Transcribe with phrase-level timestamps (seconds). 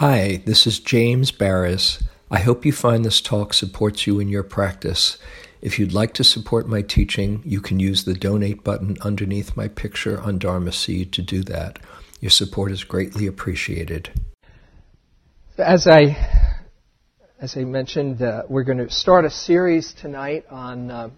[0.00, 2.02] Hi, this is James Baraz.
[2.30, 5.18] I hope you find this talk supports you in your practice.
[5.60, 9.68] If you'd like to support my teaching, you can use the donate button underneath my
[9.68, 11.80] picture on Dharma Seed to do that.
[12.18, 14.08] Your support is greatly appreciated.
[15.58, 16.16] As I
[17.38, 21.10] as I mentioned, uh, we're going to start a series tonight on uh,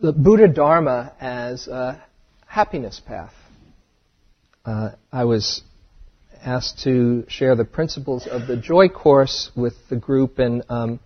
[0.00, 2.02] the Buddha Dharma as a
[2.48, 3.34] happiness path.
[4.64, 5.62] Uh, I was
[6.44, 11.00] asked to share the principles of the Joy Course with the group, and um,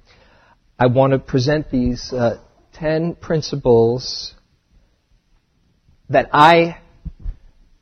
[0.79, 2.41] I want to present these uh,
[2.73, 4.35] ten principles
[6.11, 6.79] that I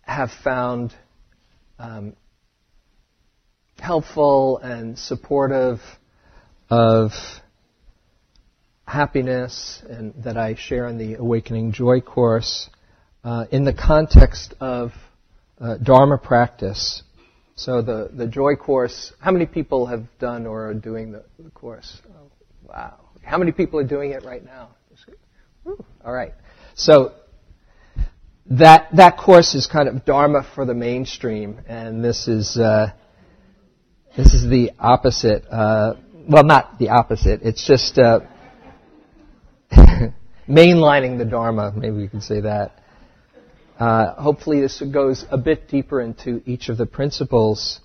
[0.02, 0.94] have found
[1.78, 2.14] um,
[3.78, 5.80] helpful and supportive
[6.68, 7.10] of
[8.86, 12.68] happiness, and that I share in the Awakening Joy Course
[13.24, 14.92] uh, in the context of
[15.60, 17.02] uh, Dharma practice.
[17.56, 21.50] So the, the Joy course, how many people have done or are doing the, the
[21.50, 22.00] course?
[22.10, 22.30] Oh,
[22.62, 23.00] wow.
[23.22, 24.76] How many people are doing it right now?
[26.04, 26.34] All right.
[26.74, 27.14] So
[28.50, 32.92] that that course is kind of Dharma for the mainstream, and this is uh,
[34.16, 35.44] this is the opposite.
[35.50, 35.94] Uh,
[36.28, 37.40] well, not the opposite.
[37.42, 38.20] It's just uh,
[40.48, 41.72] mainlining the Dharma.
[41.74, 42.80] Maybe we can say that.
[43.78, 47.80] Uh, hopefully, this goes a bit deeper into each of the principles.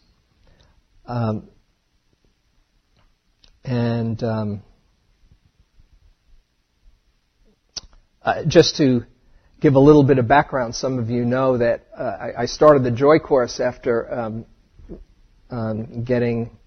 [1.06, 1.50] Um,
[3.66, 4.64] and um,
[8.22, 9.02] uh, just to
[9.60, 12.84] give a little bit of background, some of you know that uh, I, I, started
[12.84, 14.46] the Joy Course after um,
[15.50, 16.58] um getting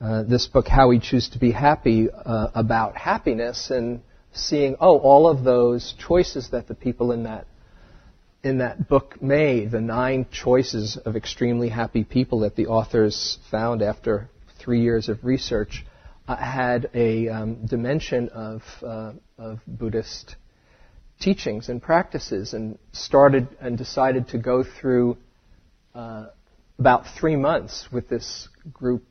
[0.00, 4.00] uh, this book, How We Choose to Be Happy, uh, about happiness, and
[4.32, 7.46] seeing, oh, all of those choices that the people in that
[8.44, 13.80] in that book made, the nine choices of extremely happy people that the authors found
[13.80, 14.28] after
[14.58, 15.84] three years of research,
[16.28, 20.36] uh, had a um, dimension of, uh, of Buddhist
[21.20, 25.16] teachings and practices, and started and decided to go through
[25.94, 26.26] uh,
[26.78, 29.04] about three months with this group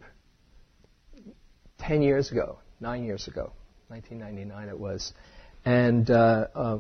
[1.80, 3.52] ten years ago, nine years ago,
[3.88, 5.14] 1999 it was,
[5.66, 6.80] and uh, uh,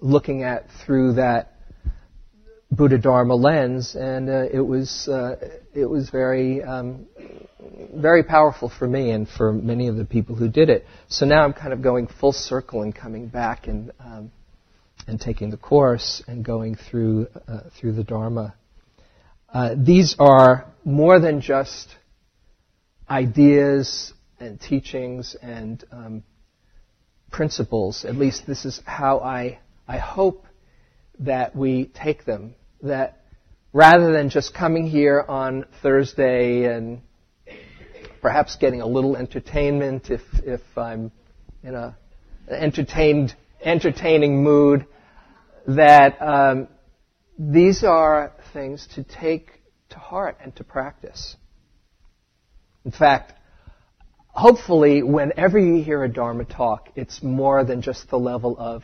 [0.00, 1.53] looking at through that
[2.70, 5.36] Buddha Dharma lens, and uh, it was uh,
[5.74, 7.06] it was very um,
[7.94, 10.86] very powerful for me and for many of the people who did it.
[11.08, 14.32] So now I'm kind of going full circle and coming back and um,
[15.06, 18.54] and taking the course and going through uh, through the Dharma.
[19.52, 21.88] Uh, these are more than just
[23.08, 26.22] ideas and teachings and um,
[27.30, 28.04] principles.
[28.04, 30.44] At least this is how I I hope
[31.20, 33.24] that we take them that
[33.72, 37.00] rather than just coming here on Thursday and
[38.20, 41.12] perhaps getting a little entertainment if, if I'm
[41.62, 41.96] in a
[42.48, 44.86] entertained, entertaining mood,
[45.66, 46.68] that um,
[47.38, 49.50] these are things to take
[49.90, 51.36] to heart and to practice.
[52.84, 53.32] In fact,
[54.26, 58.82] hopefully, whenever you hear a Dharma talk, it's more than just the level of,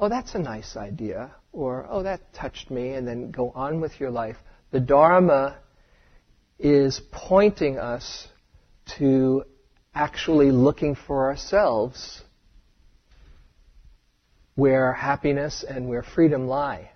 [0.00, 4.00] oh, that's a nice idea, or, oh, that touched me, and then go on with
[4.00, 4.36] your life.
[4.72, 5.58] The Dharma
[6.58, 8.26] is pointing us
[8.98, 9.44] to
[9.94, 12.22] actually looking for ourselves
[14.56, 16.90] where happiness and where freedom lie.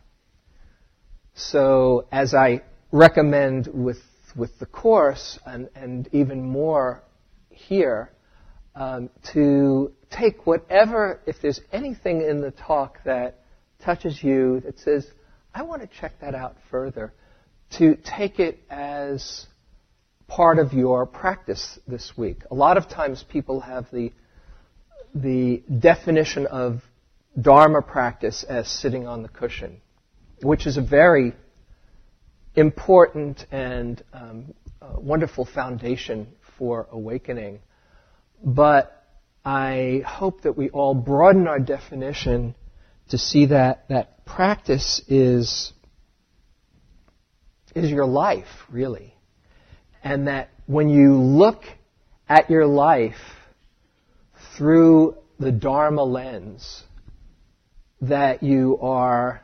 [1.34, 4.02] So, as I recommend with,
[4.36, 7.04] with the Course, and, and even more
[7.50, 8.10] here,
[8.74, 13.37] um, to take whatever, if there's anything in the talk that
[13.84, 15.06] touches you that says,
[15.54, 17.12] I want to check that out further,
[17.78, 19.46] to take it as
[20.26, 22.42] part of your practice this week.
[22.50, 24.12] A lot of times people have the,
[25.14, 26.82] the definition of
[27.40, 29.80] Dharma practice as sitting on the cushion,
[30.42, 31.34] which is a very
[32.54, 36.26] important and um, uh, wonderful foundation
[36.58, 37.60] for awakening.
[38.42, 39.04] But
[39.44, 42.54] I hope that we all broaden our definition
[43.08, 45.72] to see that that practice is
[47.74, 49.14] is your life really.
[50.02, 51.62] And that when you look
[52.28, 53.14] at your life
[54.56, 56.82] through the dharma lens
[58.00, 59.42] that you are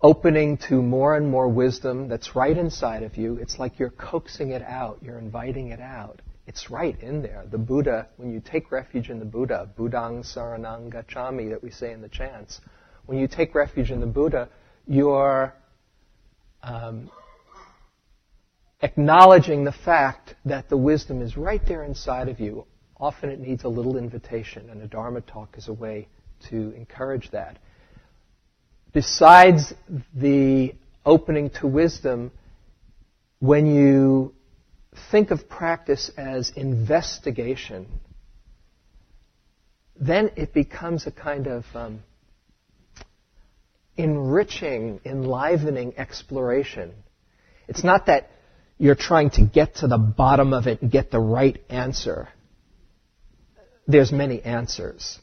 [0.00, 3.36] opening to more and more wisdom that's right inside of you.
[3.36, 4.98] It's like you're coaxing it out.
[5.02, 7.44] You're inviting it out it's right in there.
[7.50, 11.92] The Buddha, when you take refuge in the Buddha, Buddhang Saranang Gacchami that we say
[11.92, 12.62] in the chants,
[13.04, 14.48] when you take refuge in the Buddha,
[14.86, 15.54] you're
[16.62, 17.10] um,
[18.80, 22.64] acknowledging the fact that the wisdom is right there inside of you.
[22.98, 26.08] Often it needs a little invitation, and a Dharma talk is a way
[26.48, 27.58] to encourage that.
[28.94, 29.74] Besides
[30.14, 30.74] the
[31.04, 32.32] opening to wisdom,
[33.38, 34.32] when you
[35.10, 37.86] think of practice as investigation,
[40.00, 42.02] then it becomes a kind of um,
[43.96, 46.94] enriching, enlivening exploration.
[47.66, 48.30] It's not that
[48.78, 52.28] you're trying to get to the bottom of it and get the right answer.
[53.86, 55.18] There's many answers.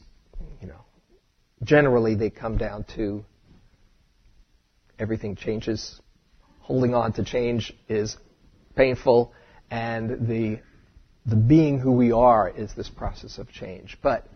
[0.60, 0.84] You know,
[1.62, 3.24] generally they come down to
[4.98, 5.98] everything changes.
[6.60, 8.16] Holding on to change is
[8.74, 9.32] painful,
[9.70, 10.60] and the
[11.26, 13.98] the being who we are is this process of change.
[14.00, 14.26] But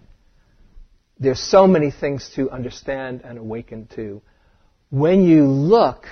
[1.19, 4.23] there's so many things to understand and awaken to.
[4.91, 6.07] When you look,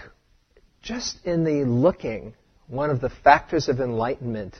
[0.81, 2.35] just in the looking,
[2.69, 4.55] one of the factors of enlightenment,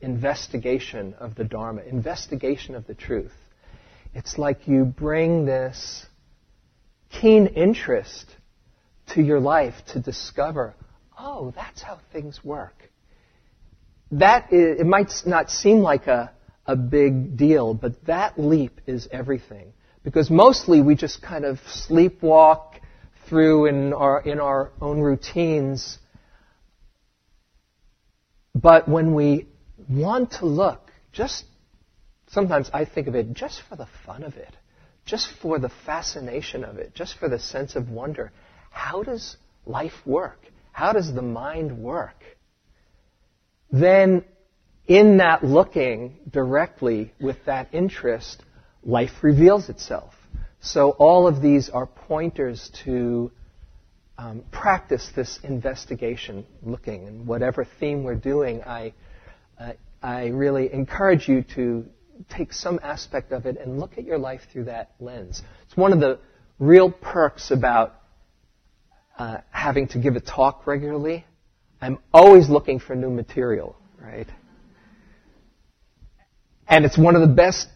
[0.00, 3.32] investigation of the Dharma, investigation of the truth.
[4.14, 6.06] It's like you bring this
[7.10, 8.26] keen interest
[9.14, 10.74] to your life to discover,
[11.18, 12.90] oh, that's how things work.
[14.12, 16.32] That is, it might not seem like a,
[16.66, 19.72] a big deal, but that leap is everything.
[20.04, 22.74] Because mostly we just kind of sleepwalk
[23.28, 25.98] through in our, in our own routines.
[28.54, 29.48] But when we
[29.88, 31.44] want to look, just
[32.28, 34.54] sometimes I think of it just for the fun of it,
[35.06, 38.30] just for the fascination of it, just for the sense of wonder.
[38.70, 40.40] How does life work?
[40.72, 42.22] How does the mind work?
[43.72, 44.24] Then,
[44.86, 48.42] in that looking directly with that interest,
[48.84, 50.14] life reveals itself.
[50.60, 53.32] So all of these are pointers to
[54.18, 57.06] um, practice this investigation looking.
[57.06, 58.92] And whatever theme we're doing, I,
[59.58, 59.72] uh,
[60.02, 61.86] I really encourage you to
[62.28, 65.42] take some aspect of it and look at your life through that lens.
[65.64, 66.18] It's one of the
[66.58, 67.94] real perks about
[69.18, 71.24] uh, having to give a talk regularly.
[71.82, 74.28] I'm always looking for new material, right?
[76.68, 77.66] And it's one of the best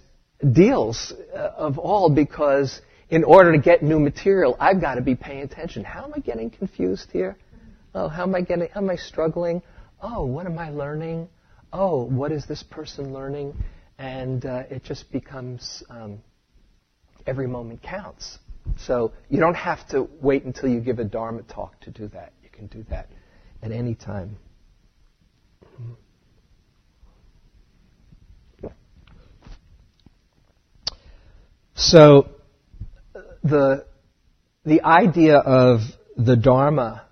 [0.52, 2.80] deals uh, of all because
[3.10, 5.82] in order to get new material, I've got to be paying attention.
[5.82, 7.36] How am I getting confused here?
[7.96, 9.60] Oh, how am I getting, how am I struggling?
[10.00, 11.28] Oh, what am I learning?
[11.72, 13.56] Oh, what is this person learning?
[13.98, 16.20] And uh, it just becomes um,
[17.26, 18.38] every moment counts.
[18.78, 22.34] So you don't have to wait until you give a Dharma talk to do that.
[22.44, 23.08] You can do that
[23.62, 24.36] at any time.
[31.74, 32.28] So
[33.44, 33.86] the
[34.64, 35.80] the idea of
[36.16, 37.04] the Dharma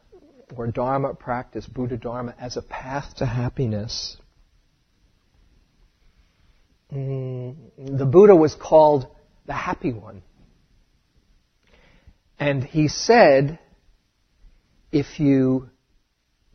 [0.56, 4.16] or Dharma practice, Buddha Dharma, as a path to happiness.
[6.92, 9.06] Mm, the Buddha was called
[9.46, 10.22] the happy one.
[12.38, 13.58] And he said,
[14.90, 15.70] if you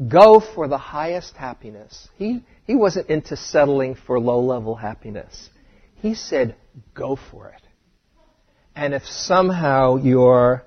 [0.07, 5.49] go for the highest happiness, he, he wasn't into settling for low level happiness.
[5.95, 6.55] He said,
[6.93, 7.61] go for it.
[8.75, 10.63] And if somehow you're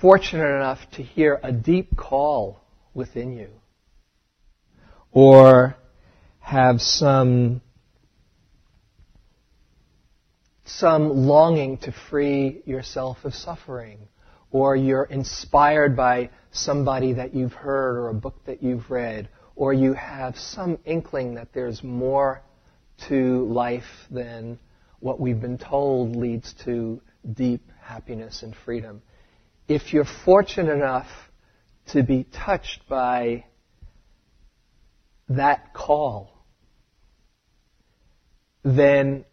[0.00, 2.60] fortunate enough to hear a deep call
[2.92, 3.48] within you,
[5.10, 5.76] or
[6.40, 7.62] have some
[10.64, 13.98] some longing to free yourself of suffering,
[14.50, 19.72] or you're inspired by somebody that you've heard or a book that you've read, or
[19.72, 22.42] you have some inkling that there's more
[23.08, 24.58] to life than
[25.00, 27.00] what we've been told leads to
[27.34, 29.02] deep happiness and freedom.
[29.68, 31.08] If you're fortunate enough
[31.88, 33.44] to be touched by
[35.28, 36.32] that call,
[38.64, 39.24] then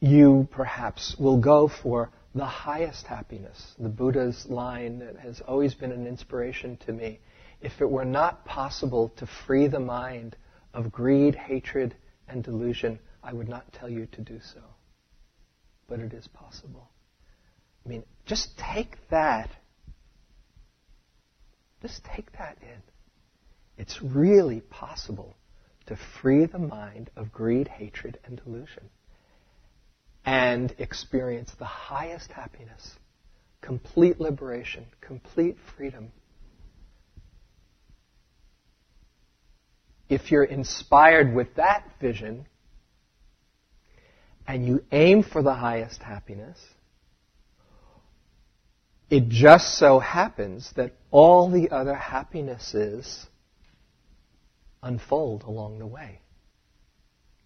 [0.00, 3.74] you perhaps will go for the highest happiness.
[3.78, 7.20] The Buddha's line that has always been an inspiration to me.
[7.60, 10.36] If it were not possible to free the mind
[10.74, 11.94] of greed, hatred,
[12.28, 14.60] and delusion, I would not tell you to do so
[15.92, 16.88] but it is possible.
[17.84, 19.50] I mean, just take that.
[21.82, 22.80] Just take that in.
[23.76, 25.36] It's really possible
[25.84, 28.88] to free the mind of greed, hatred, and delusion
[30.24, 32.96] and experience the highest happiness,
[33.60, 36.12] complete liberation, complete freedom.
[40.08, 42.46] If you're inspired with that vision,
[44.46, 46.58] and you aim for the highest happiness,
[49.08, 53.26] it just so happens that all the other happinesses
[54.82, 56.20] unfold along the way.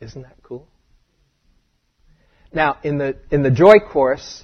[0.00, 0.68] Isn't that cool?
[2.56, 4.42] Now, in the, in the joy course,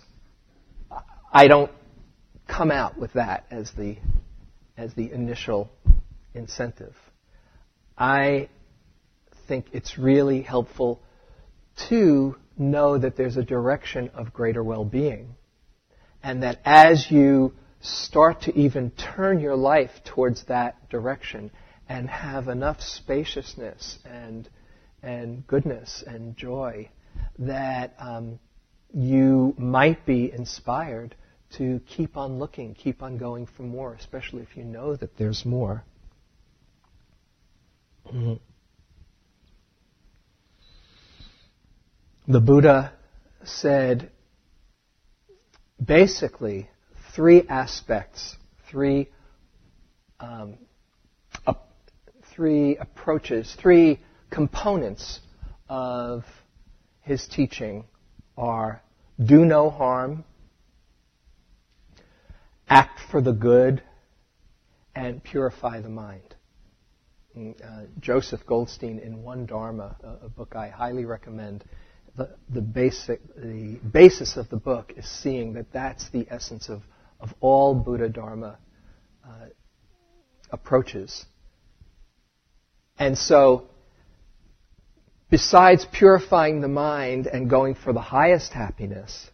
[1.32, 1.72] I don't
[2.46, 3.96] come out with that as the,
[4.76, 5.70] as the initial
[6.34, 6.94] incentive.
[7.96, 8.50] I
[9.48, 11.00] think it's really helpful
[11.88, 15.34] to know that there's a direction of greater well-being.
[16.22, 21.50] And that as you start to even turn your life towards that direction
[21.88, 24.50] and have enough spaciousness and,
[25.02, 26.90] and goodness and joy
[27.38, 28.38] that um,
[28.92, 31.14] you might be inspired
[31.56, 35.44] to keep on looking, keep on going for more, especially if you know that there's
[35.44, 35.84] more.
[38.06, 38.34] Mm-hmm.
[42.32, 42.92] The Buddha
[43.44, 44.10] said
[45.84, 46.68] basically
[47.14, 48.36] three aspects,
[48.70, 49.10] three
[50.20, 50.56] um,
[52.34, 54.00] three approaches, three
[54.30, 55.20] components
[55.68, 56.24] of
[57.02, 57.84] his teaching
[58.36, 58.82] are
[59.22, 60.24] do no harm,
[62.68, 63.82] act for the good,
[64.94, 66.34] and purify the mind.
[67.36, 71.64] Uh, Joseph Goldstein in One Dharma, a, a, book I highly recommend,
[72.14, 76.82] the, the, basic, the basis of the book is seeing that that's the essence of,
[77.20, 78.58] of all Buddha Dharma
[79.24, 79.46] uh,
[80.50, 81.24] approaches.
[82.98, 83.66] And so,
[85.32, 89.30] besides purifying the mind and going for the highest happiness,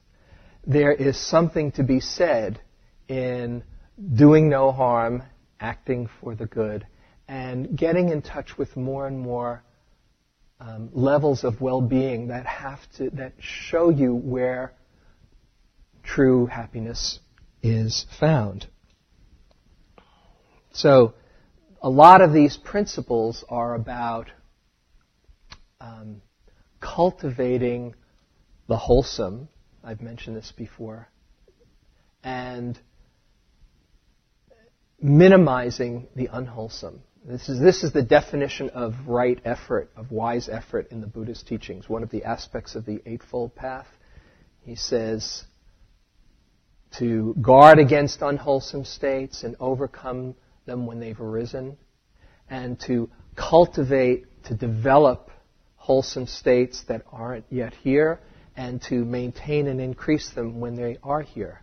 [0.65, 2.61] there is something to be said
[3.09, 3.65] in
[4.15, 5.25] doing no harm,
[5.59, 6.87] acting for the good,
[7.27, 9.65] and getting in touch with more and more
[10.61, 14.73] um, levels of well-being that have to that show you where
[16.05, 17.19] true happiness
[17.61, 18.69] is found.
[20.73, 21.15] So,
[21.83, 24.31] a lot of these principles are about
[25.81, 26.23] um,
[26.81, 27.95] cultivating
[28.69, 29.49] the wholesome.
[29.83, 31.09] I've mentioned this before,
[32.23, 32.79] and
[35.01, 37.01] minimizing the unwholesome.
[37.25, 41.47] This is, this is the definition of right effort, of wise effort in the Buddhist
[41.47, 41.89] teachings.
[41.89, 43.87] One of the aspects of the Eightfold Path.
[44.63, 45.45] He says
[46.99, 50.35] to guard against unwholesome states and overcome
[50.67, 51.77] them when they've arisen,
[52.51, 55.31] and to cultivate, to develop
[55.89, 58.21] wholesome states that aren't yet here,
[58.55, 61.63] and to maintain and increase them when they are here.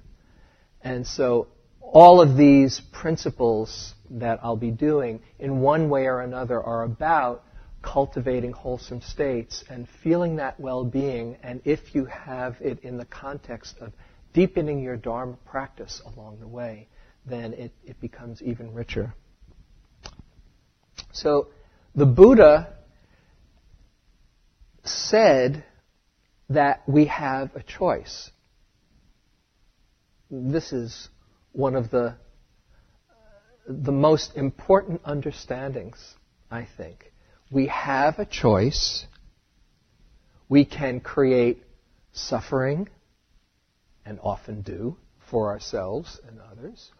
[0.82, 1.48] And so
[1.79, 7.44] all of these principles that I'll be doing in one way or another are about
[7.84, 13.75] cultivating wholesome states and feeling that well-being and if you have it in the context
[13.79, 13.94] of
[14.34, 16.88] deepening your Dharma practice along the way,
[17.27, 19.13] then it, it becomes even richer.
[21.12, 21.50] So
[21.94, 22.75] the Buddha
[24.88, 25.63] said
[26.50, 28.30] that we have a choice.
[30.30, 31.10] This is
[31.51, 32.15] one of the,
[33.68, 36.15] the most important understandings,
[36.51, 37.12] I think.
[37.51, 39.06] We have a choice.
[40.50, 41.63] We can create
[42.12, 42.89] suffering,
[44.06, 44.98] and often do,
[45.30, 46.92] for ourselves and others,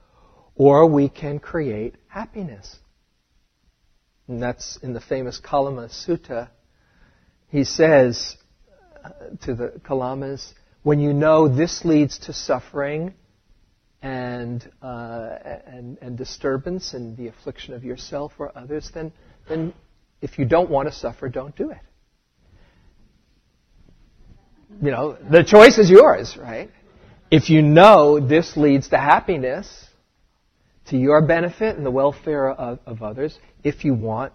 [0.56, 2.77] or we can create happiness.
[4.27, 6.50] And that's in the famous Kalama Sutta.
[7.50, 8.38] He says
[9.04, 9.10] uh,
[9.44, 13.14] to the Kalamas, when you know this leads to suffering,
[14.06, 19.12] and, uh, and, and disturbance and the affliction of yourself or others, then,
[19.50, 19.74] then
[20.22, 21.80] if you don't want to suffer, don't do it.
[24.80, 26.70] You know, the choice is yours, right?
[27.32, 29.88] If you know this leads to happiness,
[30.90, 34.34] to your benefit and the welfare of, of others, if you want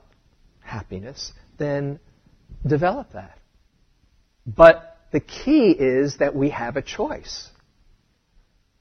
[0.59, 2.01] happiness, then
[2.67, 3.39] develop that.
[4.47, 7.49] But the key is that we have a choice.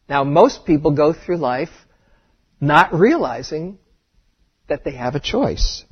[0.07, 1.69] Now, most people go through life
[2.59, 3.77] not realizing
[4.67, 5.83] that they have a choice.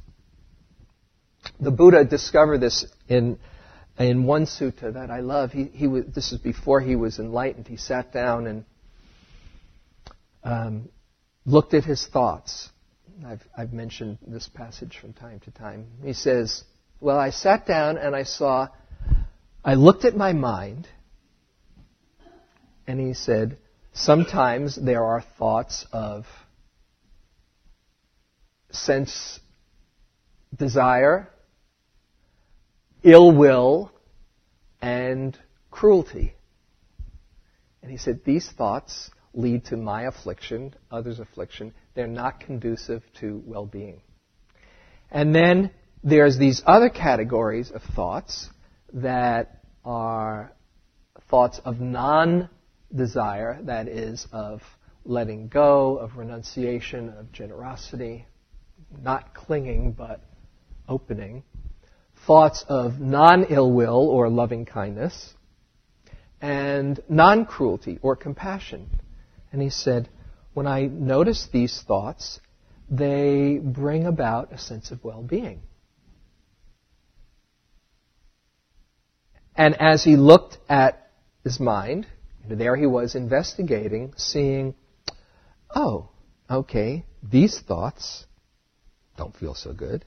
[1.59, 3.39] The Buddha discovered this in,
[3.97, 5.51] in one sutta that I love.
[5.51, 7.67] He, he was, this is before he was enlightened.
[7.67, 8.65] He sat down and
[10.43, 10.89] um,
[11.45, 12.69] looked at his thoughts.
[13.25, 15.87] I've, I've mentioned this passage from time to time.
[16.03, 16.63] He says,
[16.99, 18.69] Well, I sat down and I saw,
[19.63, 20.87] I looked at my mind,
[22.87, 23.57] and he said,
[23.93, 26.25] Sometimes there are thoughts of
[28.71, 29.39] sense
[30.55, 31.29] desire,
[33.03, 33.91] ill will,
[34.81, 35.37] and
[35.69, 36.33] cruelty.
[37.81, 41.73] And he said, These thoughts lead to my affliction, others' affliction.
[41.93, 44.01] They're not conducive to well being.
[45.11, 45.71] And then
[46.07, 48.49] there's these other categories of thoughts
[48.93, 50.53] that are
[51.29, 52.49] thoughts of non
[52.95, 54.61] desire, that is, of
[55.03, 58.25] letting go, of renunciation, of generosity,
[59.01, 60.21] not clinging but
[60.87, 61.43] opening,
[62.25, 65.33] thoughts of non ill will or loving kindness,
[66.39, 68.89] and non cruelty or compassion.
[69.51, 70.07] And he said,
[70.53, 72.39] when I notice these thoughts,
[72.89, 75.63] they bring about a sense of well being.
[79.57, 81.09] And as he looked at
[81.43, 82.05] his mind,
[82.47, 84.75] there he was investigating, seeing,
[85.75, 86.09] oh,
[86.49, 88.25] okay, these thoughts
[89.17, 90.05] don't feel so good.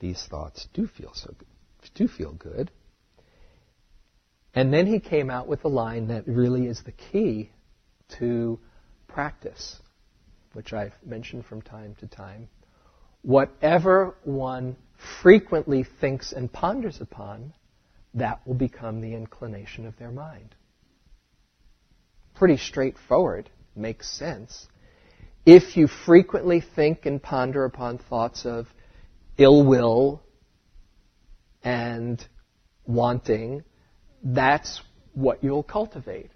[0.00, 1.48] These thoughts do feel so good,
[1.94, 2.70] do feel good.
[4.54, 7.50] And then he came out with a line that really is the key
[8.18, 8.58] to
[9.08, 9.80] practice,
[10.52, 12.48] which I've mentioned from time to time.
[13.22, 14.76] Whatever one
[15.22, 17.54] frequently thinks and ponders upon,
[18.14, 20.54] that will become the inclination of their mind.
[22.34, 24.66] Pretty straightforward, makes sense.
[25.46, 28.66] If you frequently think and ponder upon thoughts of
[29.38, 30.22] ill will
[31.62, 32.24] and
[32.86, 33.62] wanting,
[34.22, 36.30] that's what you'll cultivate.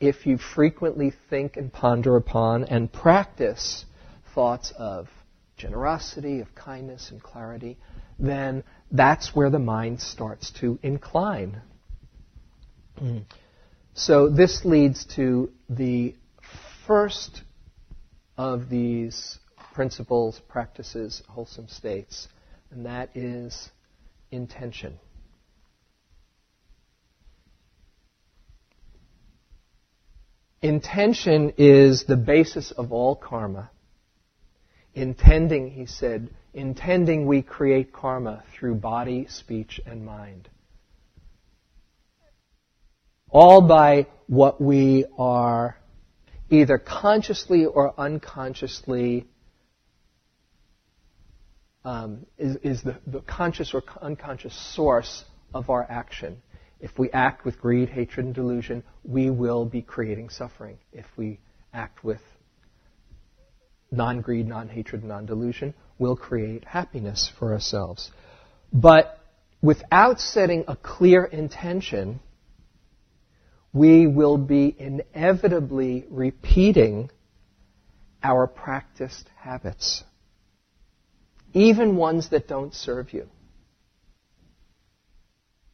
[0.00, 3.84] If you frequently think and ponder upon and practice
[4.34, 5.08] thoughts of
[5.56, 7.76] generosity, of kindness and clarity,
[8.18, 11.60] then that's where the mind starts to incline.
[13.00, 13.24] Mm.
[13.94, 16.14] So this leads to the
[16.86, 17.42] first
[18.36, 19.38] of these
[19.74, 22.28] principles, practices, wholesome states,
[22.70, 23.70] and that is
[24.30, 24.98] intention.
[30.60, 33.70] Intention is the basis of all karma.
[34.94, 40.48] Intending, he said, intending we create karma through body, speech, and mind.
[43.30, 45.76] All by what we are
[46.50, 49.26] either consciously or unconsciously
[51.84, 56.42] um, is, is the, the conscious or unconscious source of our action.
[56.80, 60.78] If we act with greed, hatred, and delusion, we will be creating suffering.
[60.92, 61.40] If we
[61.72, 62.20] act with
[63.90, 68.10] non greed, non hatred, non delusion, we'll create happiness for ourselves.
[68.72, 69.18] But
[69.60, 72.20] without setting a clear intention,
[73.72, 77.10] we will be inevitably repeating
[78.22, 80.02] our practiced habits,
[81.52, 83.28] even ones that don't serve you.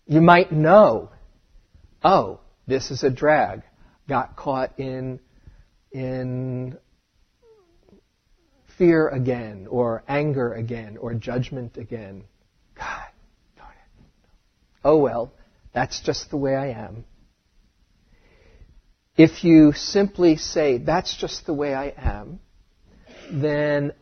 [0.06, 1.10] You might know,
[2.02, 3.62] oh, this is a drag.
[4.06, 5.18] Got caught in,
[5.92, 6.53] in
[8.78, 12.24] fear again, or anger again, or judgment again.
[12.76, 13.06] God,
[13.56, 14.04] darn it.
[14.84, 15.32] Oh well,
[15.72, 17.04] that's just the way I am.
[19.16, 22.40] If you simply say, that's just the way I am,
[23.30, 23.92] then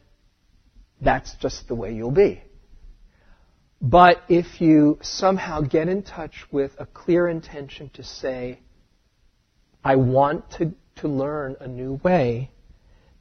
[1.01, 2.43] that's just the way you'll be.
[3.81, 8.61] But if you somehow get in touch with a clear intention to say,
[9.85, 12.53] I want to, to learn a new way,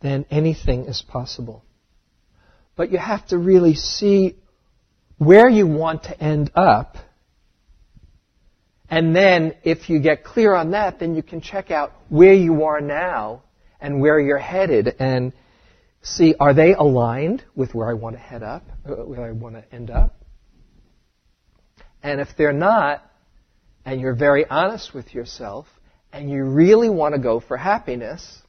[0.02, 1.64] then anything is possible.
[2.76, 4.36] But you have to really see
[5.18, 6.98] where you want to end up.
[8.90, 12.64] And then, if you get clear on that, then you can check out where you
[12.66, 13.44] are now
[13.80, 15.32] and where you're headed and
[16.02, 19.56] see, are they aligned with where I want to head up, uh, where I want
[19.56, 20.16] to end up?
[22.04, 23.06] And if they're not,
[23.86, 25.68] and you're very honest with yourself,
[26.12, 28.42] and you really want to go for happiness,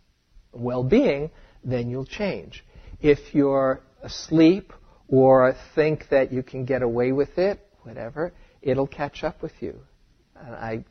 [0.53, 1.31] well-being,
[1.65, 2.65] then you'll change.
[3.01, 4.73] If you're asleep
[5.09, 9.79] or think that you can get away with it, whatever, it'll catch up with you.
[10.37, 10.85] And I,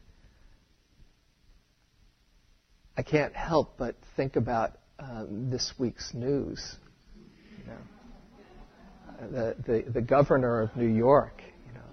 [2.97, 6.76] I can't help but think about um, this week's news.
[7.58, 7.78] You know,
[9.32, 11.41] the, the the governor of New York.
[11.67, 11.86] You know,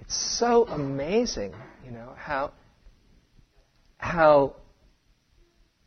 [0.00, 1.54] it's so amazing.
[1.84, 2.52] You know how
[3.98, 4.56] how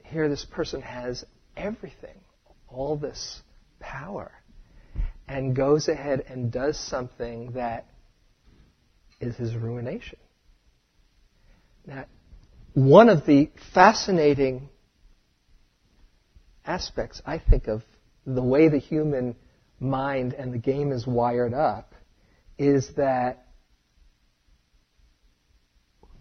[0.10, 1.24] here this person has
[1.56, 2.16] everything
[2.68, 3.42] all this
[3.80, 4.32] power
[5.28, 7.86] and goes ahead and does something that
[9.20, 10.18] is his ruination.
[11.86, 12.06] Now,
[12.74, 14.70] one of the fascinating
[16.66, 17.84] aspects, I think, of
[18.26, 19.36] the way the human
[19.80, 21.94] mind and the game is wired up
[22.58, 23.46] is that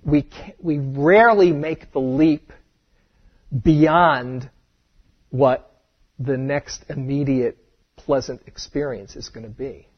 [0.05, 2.53] we, we rarely make the leap
[3.63, 4.51] beyond
[5.31, 5.83] what
[6.19, 7.59] the next immediate
[7.97, 9.89] pleasant experience is going to be.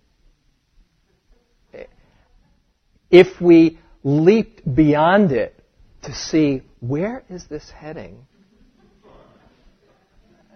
[3.11, 5.55] if we leaped beyond it
[6.03, 8.27] to see where is this heading,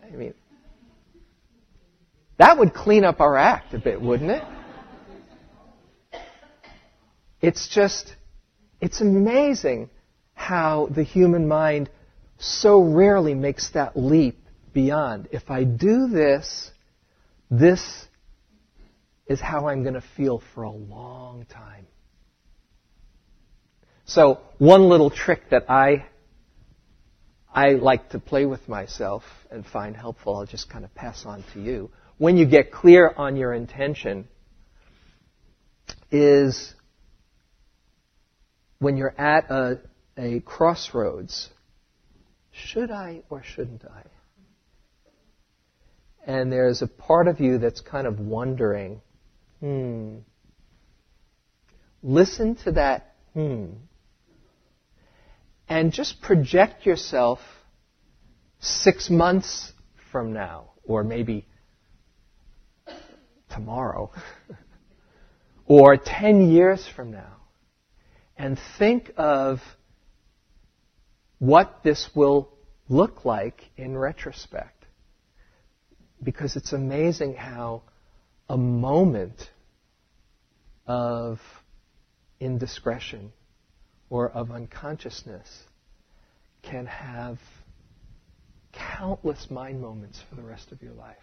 [0.03, 0.35] I mean,
[2.39, 4.45] that would clean up our act a bit, wouldn't it?
[7.41, 8.15] It's just,
[8.81, 9.91] it's amazing
[10.35, 11.91] how the human mind
[12.39, 14.39] so rarely makes that leap
[14.73, 15.29] beyond.
[15.33, 16.71] If I do this,
[17.51, 18.07] this
[19.27, 21.87] is how I'm going to feel for a long time.
[24.07, 26.07] So, one little trick that I
[27.55, 31.45] I like to play with myself and find helpful, I'll just kind of pass on
[31.53, 31.91] to you.
[32.19, 34.27] When you get clear on your intention,
[36.11, 36.75] is
[38.79, 39.81] when you're at a,
[40.19, 41.49] a crossroads,
[42.55, 44.05] should I or shouldn't I?
[46.27, 49.03] And there's a part of you that's kind of wondering,
[49.61, 50.17] hmm.
[52.03, 53.67] Listen to that hmm.
[55.69, 57.41] And just project yourself
[58.61, 59.73] six months
[60.13, 61.47] from now, or maybe
[63.51, 64.11] tomorrow,
[65.67, 67.37] or ten years from now,
[68.37, 69.61] and think of
[71.47, 72.49] what this will
[72.89, 74.87] look like in retrospect.
[76.23, 77.83] Because it's amazing how
[78.49, 79.51] a moment
[80.87, 81.39] of
[82.41, 83.33] indiscretion
[84.09, 85.49] or of unconsciousness
[86.63, 87.39] can have
[88.73, 91.17] countless mind moments for the rest of your life.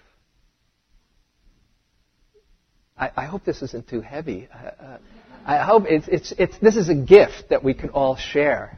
[2.98, 4.48] I, I hope this isn't too heavy.
[4.54, 4.98] Uh, uh,
[5.46, 8.78] I hope it's, it's, it's, this is a gift that we can all share.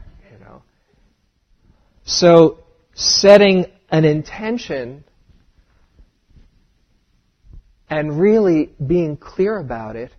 [2.04, 2.58] So
[2.94, 5.04] setting an intention
[7.88, 10.12] and really being clear about it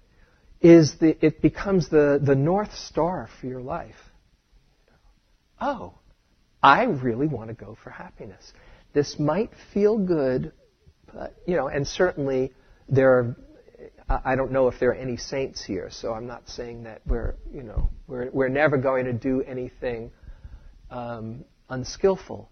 [0.61, 3.95] is the, it becomes the, the north star for your life.
[5.61, 5.93] Oh,
[6.61, 8.53] I really want to go for happiness.
[8.93, 10.51] This might feel good,
[11.13, 12.53] but, you know, and certainly
[12.89, 13.35] there are,
[14.23, 17.35] I don't know if there are any saints here, so I'm not saying that we're,
[17.53, 20.11] you know, we're, we're never going to do anything
[20.89, 22.49] um, unskillful.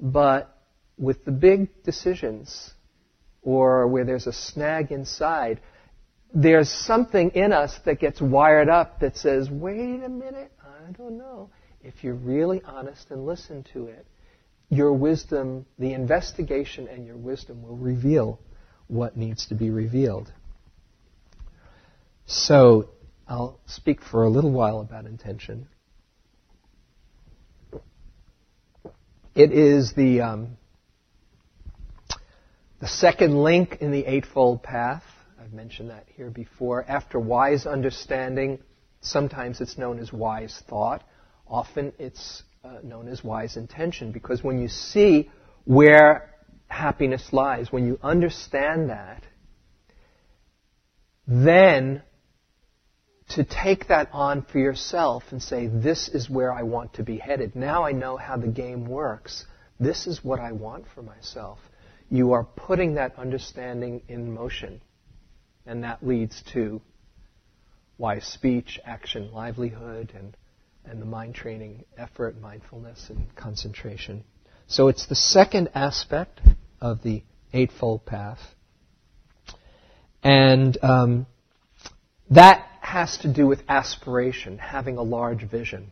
[0.00, 0.56] But
[0.98, 2.72] with the big decisions,
[3.42, 5.60] or where there's a snag inside,
[6.34, 11.16] there's something in us that gets wired up that says, wait a minute, I don't
[11.16, 11.50] know.
[11.82, 14.06] If you're really honest and listen to it,
[14.68, 18.40] your wisdom, the investigation and your wisdom will reveal
[18.88, 20.32] what needs to be revealed.
[22.26, 22.90] So,
[23.28, 25.68] I'll speak for a little while about intention.
[29.36, 30.56] It is the, um,
[32.80, 35.02] the second link in the Eightfold Path.
[35.38, 36.86] I've mentioned that here before.
[36.88, 38.60] After wise understanding,
[39.02, 41.04] sometimes it's known as wise thought.
[41.46, 45.30] Often it's uh, known as wise intention because when you see
[45.64, 46.32] where
[46.68, 49.22] happiness lies, when you understand that,
[51.26, 52.00] then
[53.30, 57.18] to take that on for yourself and say, this is where I want to be
[57.18, 57.56] headed.
[57.56, 59.44] Now I know how the game works.
[59.80, 61.58] This is what I want for myself.
[62.08, 64.80] You are putting that understanding in motion.
[65.66, 66.80] And that leads to
[67.98, 70.36] wise speech, action, livelihood, and,
[70.84, 74.22] and the mind training effort, mindfulness, and concentration.
[74.68, 76.40] So it's the second aspect
[76.80, 78.38] of the Eightfold Path.
[80.22, 81.26] And um,
[82.30, 85.90] that has to do with aspiration, having a large vision.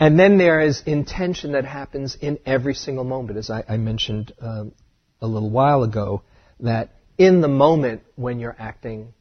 [0.00, 4.32] And then there is intention that happens in every single moment, as I, I mentioned
[4.40, 4.72] um,
[5.20, 6.22] a little while ago,
[6.58, 9.14] that in the moment when you're acting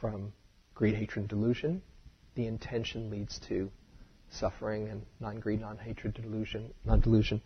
[0.00, 0.32] from
[0.74, 1.80] greed, hatred, and delusion,
[2.34, 3.70] the intention leads to
[4.30, 7.40] suffering, and non-greed, non-hatred, delusion, non-delusion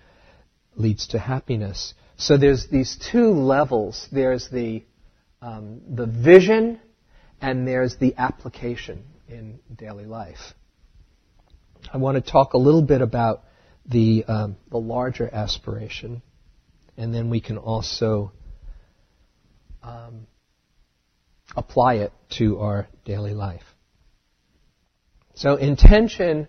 [0.74, 1.92] leads to happiness.
[2.16, 4.08] So there's these two levels.
[4.10, 4.84] There's the
[5.42, 6.80] um, the vision,
[7.42, 10.54] and there's the application in daily life.
[11.92, 13.42] I want to talk a little bit about
[13.84, 16.22] the um, the larger aspiration,
[16.96, 18.32] and then we can also
[19.82, 20.28] um,
[21.56, 23.64] apply it to our daily life.
[25.34, 26.46] So intention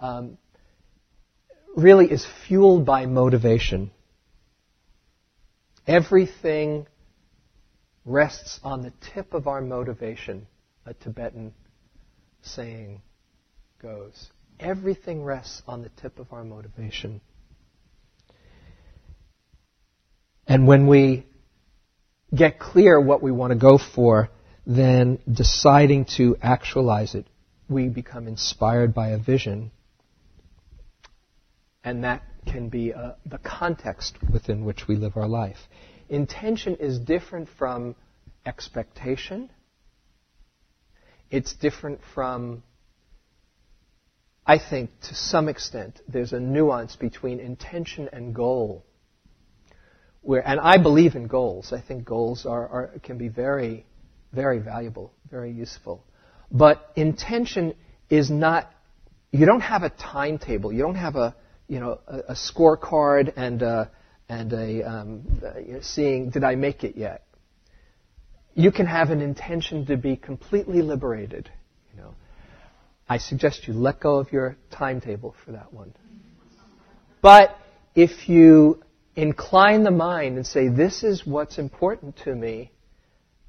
[0.00, 0.38] um,
[1.76, 3.92] really is fueled by motivation.
[5.86, 6.88] Everything
[8.04, 10.46] rests on the tip of our motivation,
[10.86, 11.52] a Tibetan
[12.42, 13.00] saying
[13.80, 14.30] goes.
[14.60, 17.20] Everything rests on the tip of our motivation.
[20.46, 21.26] And when we
[22.34, 24.28] get clear what we want to go for,
[24.66, 27.26] then deciding to actualize it,
[27.68, 29.70] we become inspired by a vision.
[31.82, 35.58] And that can be uh, the context within which we live our life.
[36.08, 37.96] Intention is different from
[38.44, 39.50] expectation.
[41.30, 42.62] It's different from,
[44.46, 48.84] I think, to some extent, there's a nuance between intention and goal.
[50.20, 51.72] Where, and I believe in goals.
[51.72, 53.86] I think goals are, are, can be very,
[54.32, 56.04] very valuable, very useful.
[56.50, 57.74] But intention
[58.10, 58.70] is not,
[59.32, 60.72] you don't have a timetable.
[60.72, 61.34] You don't have a,
[61.66, 63.90] you know, a, a scorecard and a,
[64.40, 67.24] and a, um, uh, seeing, did I make it yet?
[68.54, 71.50] You can have an intention to be completely liberated.
[71.92, 72.14] You know,
[73.08, 75.94] I suggest you let go of your timetable for that one.
[77.20, 77.56] But
[77.94, 78.82] if you
[79.16, 82.72] incline the mind and say, this is what's important to me,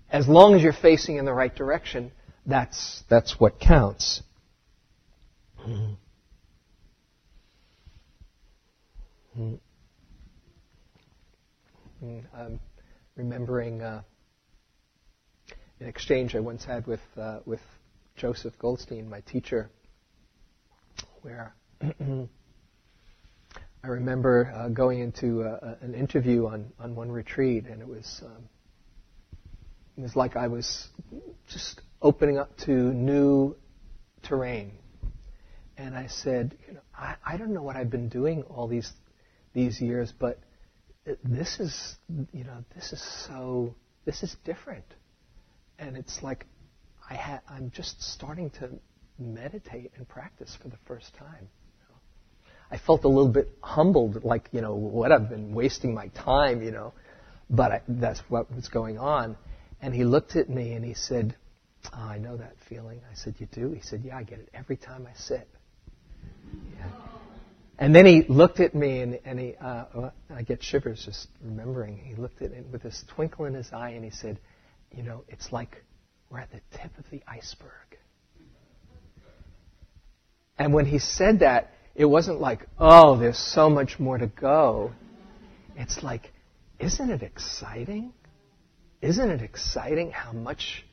[0.10, 2.12] as long as you're facing in the right direction,
[2.46, 4.22] that's, that's what counts.
[12.34, 12.60] I'm
[13.16, 14.02] remembering uh,
[15.80, 17.62] an exchange I once had with uh, with
[18.16, 19.70] Joseph Goldstein, my teacher,
[21.22, 22.28] where I
[23.88, 28.50] remember uh, going into uh, an interview on, on one retreat, and it was um,
[29.98, 30.88] it was like I was
[31.48, 33.56] just opening up to new
[34.24, 34.74] terrain.
[35.78, 38.92] And I said, you know, I, I don't know what I've been doing all these
[39.54, 40.40] these years, but
[41.24, 41.96] this is,
[42.32, 44.86] you know, this is so, this is different.
[45.78, 46.46] And it's like
[47.10, 48.70] I ha- I'm just starting to
[49.20, 51.48] meditate and practice for the first time.
[52.72, 56.64] I felt a little bit humbled, like, you know, what I've been wasting my time,
[56.64, 56.94] you know,
[57.50, 59.38] but I, that's what was going on.
[59.82, 61.36] And he looked at me and he said,
[61.94, 63.02] oh, I know that feeling.
[63.12, 63.72] I said, You do?
[63.72, 65.48] He said, Yeah, I get it every time I sit.
[66.78, 67.15] Yeah.
[67.78, 71.98] And then he looked at me, and, and he, uh, I get shivers just remembering.
[71.98, 74.40] He looked at it with this twinkle in his eye, and he said,
[74.96, 75.84] You know, it's like
[76.30, 77.70] we're at the tip of the iceberg.
[80.58, 84.92] And when he said that, it wasn't like, Oh, there's so much more to go.
[85.76, 86.32] It's like,
[86.80, 88.14] Isn't it exciting?
[89.02, 90.86] Isn't it exciting how much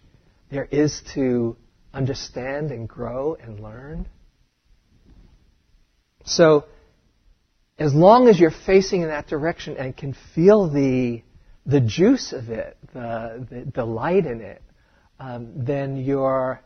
[0.51, 1.57] there is to
[1.95, 4.09] understand and grow and learn?
[6.25, 6.65] So,
[7.79, 11.23] as long as you're facing in that direction and can feel the,
[11.67, 14.63] the juice of it, the, the delight in it,
[15.19, 16.61] um, then you're,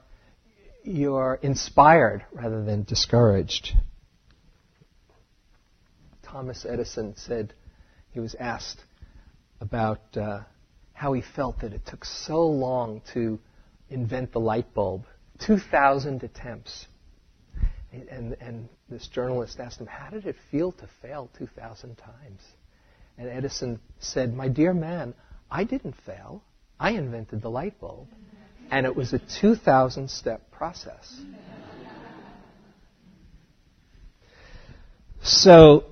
[0.83, 3.73] you're inspired rather than discouraged.
[6.23, 7.55] Thomas Edison said,
[8.11, 8.83] he was asked
[9.61, 10.41] about uh,
[10.93, 13.39] how he felt that it took so long to
[13.91, 15.05] invent the light bulb
[15.41, 16.87] 2,000 attempts.
[18.11, 22.41] And, and this journalist asked him, How did it feel to fail 2,000 times?
[23.19, 25.15] And Edison said, My dear man,
[25.51, 26.43] I didn't fail.
[26.79, 28.09] I invented the light bulb.
[28.71, 31.21] And it was a 2,000 step process.
[35.23, 35.85] So,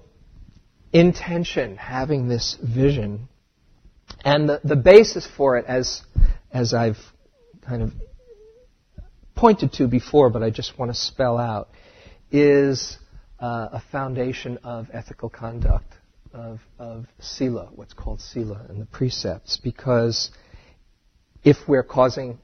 [0.93, 3.29] intention, having this vision,
[4.25, 6.03] and the, the basis for it, as,
[6.53, 6.99] as I've
[7.67, 7.93] kind of
[9.35, 11.69] pointed to before, but I just want to spell out,
[12.35, 12.99] is
[13.39, 15.95] uh, a foundation of ethical conduct,
[16.33, 20.33] of, of sila, what's called sila, and the precepts, because
[21.45, 22.39] if we're causing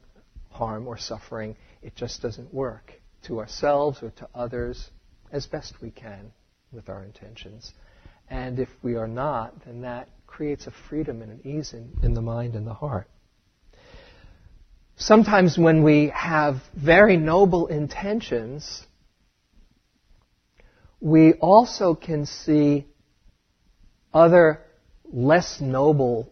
[0.51, 2.93] harm or suffering, it just doesn't work
[3.27, 4.91] to ourselves or to others
[5.33, 6.31] as best we can
[6.71, 7.73] with our intentions.
[8.29, 12.15] And if we are not, then that creates a freedom and an ease in, in
[12.15, 13.09] the mind and the heart.
[14.95, 18.87] Sometimes when we have very noble intentions,
[21.01, 22.87] we also can see
[24.13, 24.61] other
[25.13, 26.31] less noble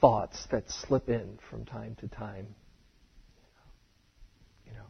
[0.00, 2.46] thoughts that slip in from time to time.
[4.66, 4.84] You know,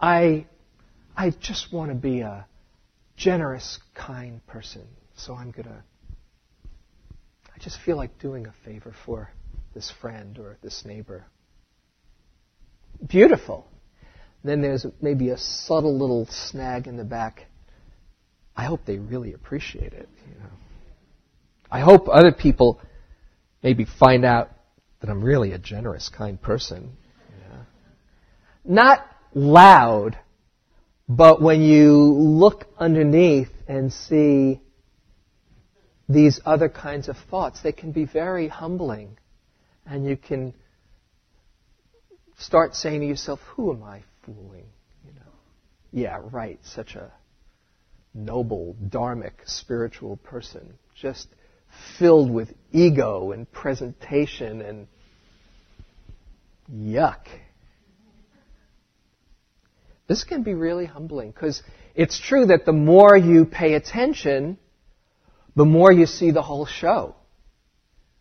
[0.00, 0.46] I,
[1.16, 2.46] I just want to be a
[3.16, 5.82] generous, kind person, so I'm gonna.
[7.54, 9.30] I just feel like doing a favor for
[9.74, 11.24] this friend or this neighbor.
[13.06, 13.66] Beautiful.
[14.44, 17.46] Then there's maybe a subtle little snag in the back
[18.56, 20.08] I hope they really appreciate it.
[20.28, 20.50] You know.
[21.70, 22.80] I hope other people
[23.62, 24.50] maybe find out
[25.00, 26.96] that I'm really a generous, kind person.
[28.64, 30.16] Not loud,
[31.08, 34.60] but when you look underneath and see
[36.08, 39.18] these other kinds of thoughts, they can be very humbling.
[39.84, 40.54] And you can
[42.38, 44.66] start saying to yourself, who am I fooling?
[45.04, 45.32] You know,
[45.90, 47.10] yeah, right, such a
[48.14, 51.28] noble, dharmic, spiritual person, just
[51.98, 54.86] filled with ego and presentation and
[56.72, 57.26] yuck.
[60.06, 61.62] This can be really humbling because
[61.94, 64.58] it's true that the more you pay attention,
[65.56, 67.14] the more you see the whole show.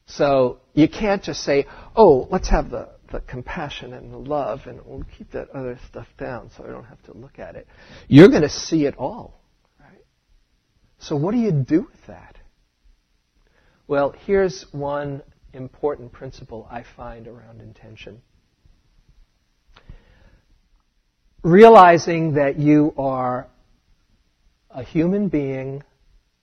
[0.06, 4.80] So you can't just say, oh, let's have the, the compassion and the love and
[4.86, 7.68] we'll keep that other stuff down so I don't have to look at it.
[8.08, 9.41] You're going to see it all.
[11.02, 12.38] So what do you do with that?
[13.88, 18.22] Well, here's one important principle I find around intention.
[21.42, 23.48] Realizing that you are
[24.70, 25.84] a human being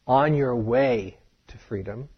[0.08, 2.08] on your way to freedom,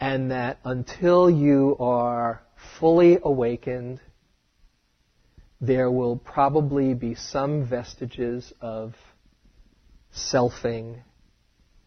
[0.00, 2.40] and that until you are
[2.80, 4.00] fully awakened,
[5.60, 8.94] there will probably be some vestiges of
[10.16, 11.02] selfing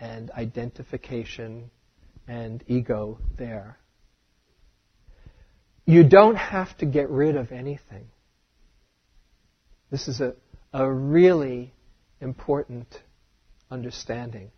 [0.02, 1.70] and identification
[2.28, 3.78] and ego there.
[5.86, 8.08] You don't have to get rid of anything.
[9.92, 10.34] This is a,
[10.74, 11.74] a really
[12.20, 12.88] important
[13.70, 14.52] understanding.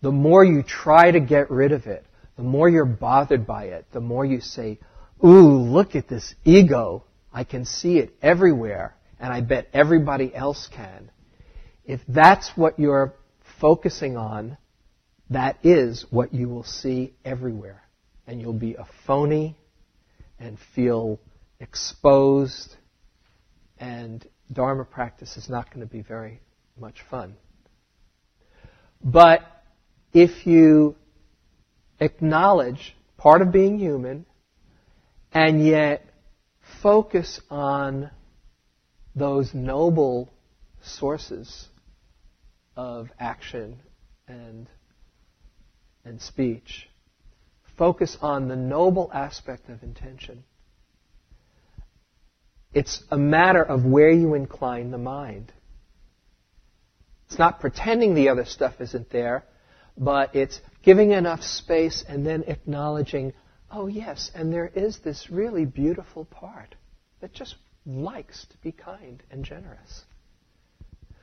[0.00, 2.06] The more you try to get rid of it,
[2.36, 4.78] the more you're bothered by it, the more you say,
[5.24, 7.04] Ooh, look at this ego.
[7.32, 11.10] I can see it everywhere, and I bet everybody else can.
[11.84, 13.14] If that's what you're
[13.60, 14.56] focusing on,
[15.30, 17.82] that is what you will see everywhere.
[18.26, 19.56] And you'll be a phony
[20.38, 21.18] and feel
[21.60, 22.74] exposed,
[23.78, 26.40] and Dharma practice is not going to be very
[26.78, 27.36] much fun.
[29.02, 29.40] But
[30.12, 30.96] if you
[32.00, 34.26] acknowledge part of being human
[35.32, 36.04] and yet
[36.82, 38.10] focus on
[39.14, 40.32] those noble
[40.82, 41.68] sources
[42.78, 43.76] of action
[44.28, 44.68] and,
[46.04, 46.88] and speech,
[47.76, 50.44] focus on the noble aspect of intention.
[52.72, 55.52] It's a matter of where you incline the mind.
[57.26, 59.44] It's not pretending the other stuff isn't there,
[59.96, 63.32] but it's giving enough space and then acknowledging,
[63.72, 66.76] oh yes, and there is this really beautiful part
[67.20, 70.04] that just likes to be kind and generous.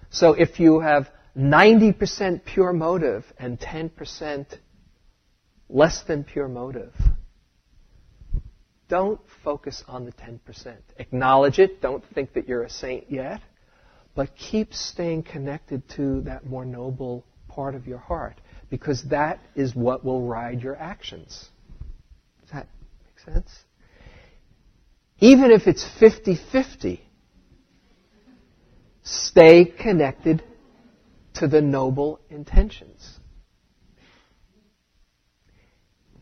[0.09, 4.45] So if you have 90% pure motive and 10%
[5.69, 6.93] less than pure motive,
[8.87, 10.39] don't focus on the 10%.
[10.97, 11.81] Acknowledge it.
[11.81, 13.41] Don't think that you're a saint yet.
[14.13, 19.75] But keep staying connected to that more noble part of your heart because that is
[19.75, 21.49] what will ride your actions.
[22.41, 22.67] Does that
[23.03, 23.49] make sense?
[25.19, 27.01] Even if it's 50 50,
[29.03, 30.43] stay connected
[31.35, 33.19] to the noble intentions.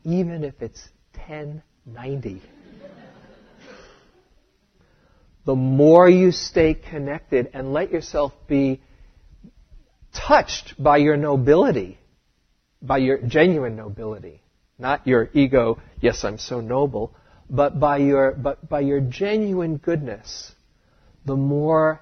[0.04, 2.42] Even if it's 1090
[5.46, 8.82] the more you stay connected and let yourself be
[10.14, 11.98] touched by your nobility,
[12.82, 14.42] by your genuine nobility,
[14.80, 17.16] not your ego, yes, I'm so noble,
[17.50, 20.52] but by your, but by your genuine goodness,
[21.26, 22.02] the more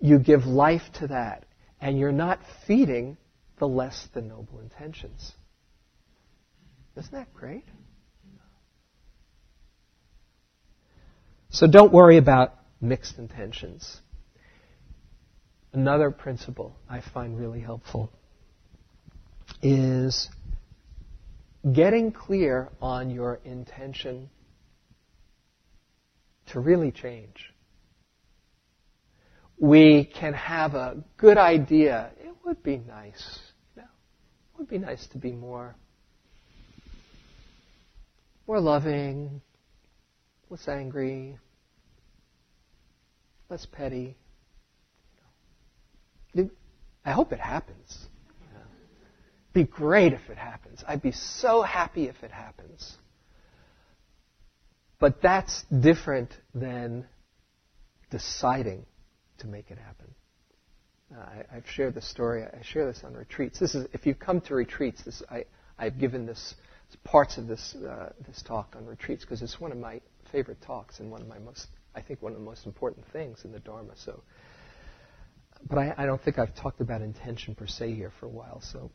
[0.00, 1.44] you give life to that,
[1.80, 3.16] and you're not feeding
[3.58, 5.32] the less than noble intentions.
[6.96, 7.64] Isn't that great?
[11.50, 14.00] So don't worry about mixed intentions.
[15.72, 18.10] Another principle I find really helpful
[19.62, 20.28] is
[21.72, 24.30] getting clear on your intention
[26.46, 27.52] to really change.
[29.60, 32.10] We can have a good idea.
[32.20, 33.40] It would be nice.
[33.74, 35.74] You know, it would be nice to be more,
[38.46, 39.40] more loving,
[40.48, 41.38] less angry,
[43.48, 44.16] less petty.
[47.04, 48.06] I hope it happens.
[49.54, 50.84] It'd be great if it happens.
[50.86, 52.96] I'd be so happy if it happens.
[55.00, 57.06] But that's different than
[58.10, 58.84] deciding
[59.38, 60.14] to make it happen.
[61.14, 62.44] Uh, I, have shared this story.
[62.44, 63.58] I share this on retreats.
[63.58, 65.02] This is if you come to retreats.
[65.04, 65.44] This I,
[65.78, 66.54] I've given this
[67.04, 71.00] parts of this uh, this talk on retreats because it's one of my favorite talks
[71.00, 71.68] and one of my most
[71.98, 73.92] I think, one of the most important things in the Dharma.
[73.96, 74.22] So,
[75.68, 78.60] but I, I don't think I've talked about intention per se here for a while.
[78.60, 78.90] So,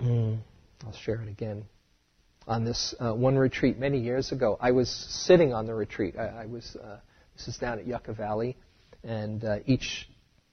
[0.00, 0.38] mm,
[0.86, 1.66] I'll share it again.
[2.46, 4.56] on this uh, one retreat many years ago.
[4.60, 6.16] I was sitting on the retreat.
[6.18, 6.76] I, I was.
[6.76, 6.98] Uh,
[7.36, 8.56] this is down at Yucca Valley,
[9.04, 10.08] and uh, each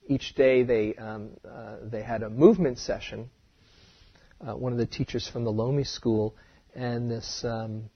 [0.08, 3.30] each day they um, uh, they had a movement session.
[4.46, 6.36] Uh, one of the teachers from the Lomi school,
[6.76, 7.44] and this.
[7.44, 7.90] Um,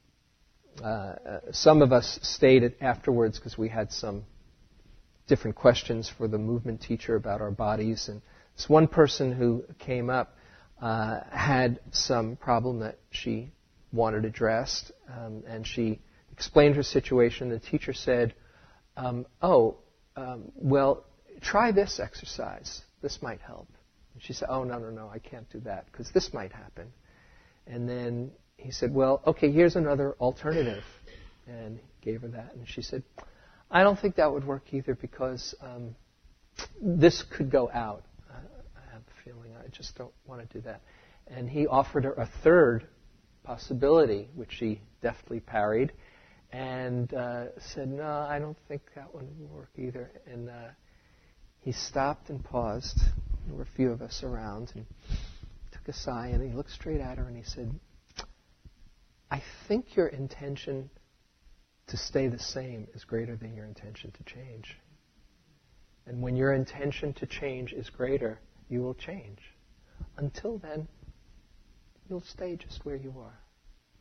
[0.83, 1.15] uh,
[1.51, 4.25] some of us stayed afterwards because we had some
[5.27, 8.09] different questions for the movement teacher about our bodies.
[8.09, 8.21] And
[8.55, 10.35] this one person who came up
[10.81, 13.51] uh, had some problem that she
[13.91, 16.01] wanted addressed, um, and she
[16.31, 17.49] explained her situation.
[17.49, 18.35] The teacher said,
[18.97, 19.77] um, "Oh,
[20.15, 21.05] um, well,
[21.41, 22.81] try this exercise.
[23.01, 23.67] This might help."
[24.13, 26.91] And she said, "Oh, no, no, no, I can't do that because this might happen."
[27.67, 30.83] And then he said, "Well, okay, here's another alternative,"
[31.47, 33.03] and he gave her that, and she said,
[33.69, 35.95] "I don't think that would work either because um,
[36.81, 38.03] this could go out.
[38.29, 40.81] I, I have a feeling I just don't want to do that."
[41.27, 42.87] And he offered her a third
[43.43, 45.91] possibility, which she deftly parried,
[46.51, 50.69] and uh, said, "No, I don't think that one will work either." And uh,
[51.59, 52.99] he stopped and paused.
[53.47, 54.85] There were a few of us around, and
[55.71, 57.73] took a sigh, and he looked straight at her, and he said,
[59.29, 60.89] "I think your intention
[61.87, 64.77] to stay the same is greater than your intention to change."
[66.07, 68.39] And when your intention to change is greater,
[68.69, 69.39] you will change.
[70.17, 70.87] Until then,
[72.07, 73.39] you'll stay just where you are.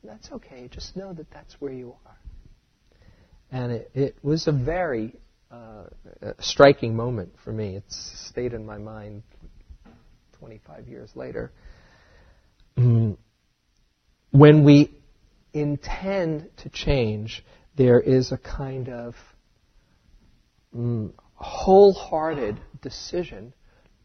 [0.03, 0.69] That's okay.
[0.69, 2.19] Just know that that's where you are.
[3.55, 5.15] And it, it was a very
[5.49, 5.85] uh,
[6.41, 7.77] striking moment for me.
[7.77, 9.23] It's stayed in my mind
[10.41, 11.53] 25 years later.
[12.77, 13.17] Mm.
[14.33, 14.99] When we
[15.53, 17.45] intend to change,
[17.77, 19.15] there is a kind of
[20.77, 23.53] mm, wholehearted decision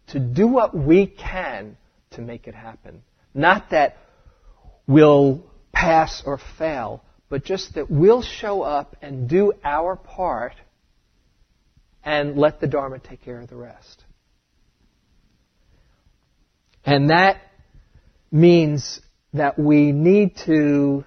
[0.09, 1.75] to do what we can
[2.11, 3.01] to make it happen.
[3.33, 3.97] Not that
[4.85, 5.43] we'll
[5.73, 10.55] pass or fail, but just that we'll show up and do our part
[12.03, 14.03] and let the Dharma take care of the rest.
[16.83, 17.37] And that
[18.31, 18.99] means
[19.33, 21.05] that we need to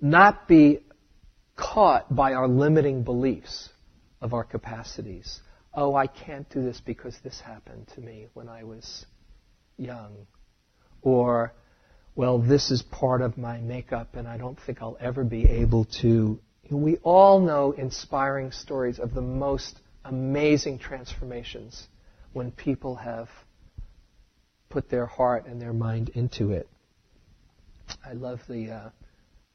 [0.00, 0.80] not be
[1.56, 3.68] caught by our limiting beliefs
[4.20, 5.40] of our capacities.
[5.74, 9.04] Oh, I can't do this because this happened to me when I was
[9.76, 10.26] young.
[11.02, 11.52] Or,
[12.18, 15.84] well, this is part of my makeup and I don't think I'll ever be able
[16.02, 16.40] to.
[16.68, 21.86] We all know inspiring stories of the most amazing transformations
[22.32, 23.28] when people have
[24.68, 26.68] put their heart and their mind into it.
[28.04, 28.90] I love the uh,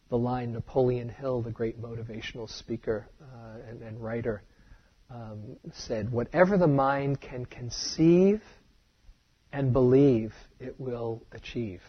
[0.08, 4.42] the line Napoleon Hill, the great motivational speaker uh, and, and, writer,
[5.10, 8.42] um, said, "Whatever the mind can conceive
[9.52, 11.82] and believe it will achieve.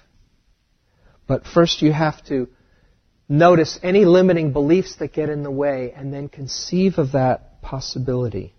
[1.26, 2.48] But first you have to
[3.28, 8.54] notice any limiting beliefs that get in the way and then conceive of that possibility.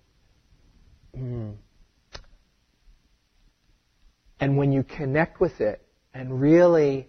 [1.16, 1.56] Mm.
[4.40, 5.82] And when you connect with it
[6.14, 7.08] and really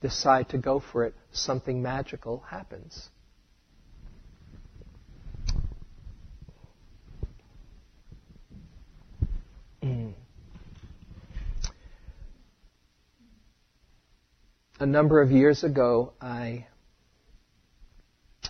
[0.00, 3.08] decide to go for it, something magical happens.
[14.80, 16.66] A number of years ago, I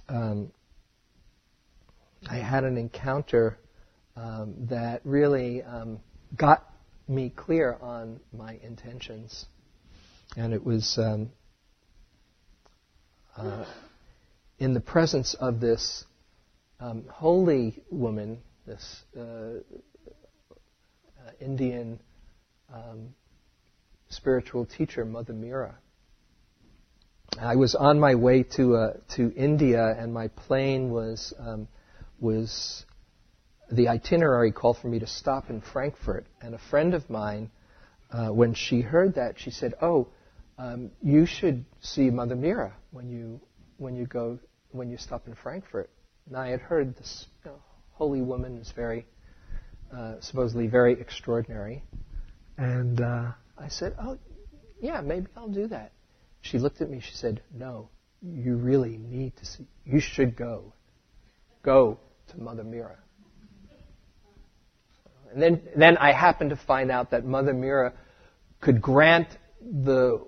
[0.08, 0.52] um,
[2.28, 3.58] I had an encounter
[4.16, 6.00] um, that really um,
[6.36, 6.70] got
[7.06, 9.46] me clear on my intentions,
[10.36, 11.30] and it was um,
[13.36, 13.64] uh,
[14.58, 16.04] in the presence of this
[16.80, 19.60] um, holy woman, this uh, uh,
[21.40, 21.98] Indian
[22.72, 23.14] um,
[24.10, 25.74] spiritual teacher, Mother Meera.
[27.40, 31.68] I was on my way to uh, to India, and my plane was um,
[32.18, 32.84] was
[33.70, 36.26] the itinerary called for me to stop in Frankfurt.
[36.40, 37.50] And a friend of mine,
[38.10, 40.08] uh, when she heard that, she said, "Oh,
[40.58, 43.40] um, you should see Mother Meera when you
[43.76, 44.38] when you go
[44.72, 45.90] when you stop in Frankfurt."
[46.26, 47.58] And I had heard this you know,
[47.92, 49.06] holy woman is very
[49.96, 51.84] uh, supposedly very extraordinary,
[52.56, 54.18] and uh, I said, "Oh,
[54.80, 55.92] yeah, maybe I'll do that."
[56.40, 57.88] She looked at me, she said, No,
[58.22, 59.66] you really need to see.
[59.84, 60.72] You should go.
[61.62, 62.96] Go to Mother Meera.
[65.32, 67.92] And then, then I happened to find out that Mother Meera
[68.60, 69.28] could grant
[69.60, 70.24] the,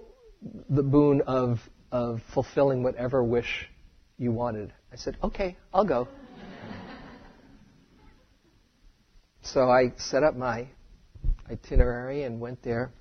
[0.69, 3.69] the boon of, of fulfilling whatever wish
[4.19, 4.73] you wanted.
[4.93, 6.07] I said, okay, I'll go.
[9.43, 10.69] so I set up my
[11.51, 12.93] itinerary and went there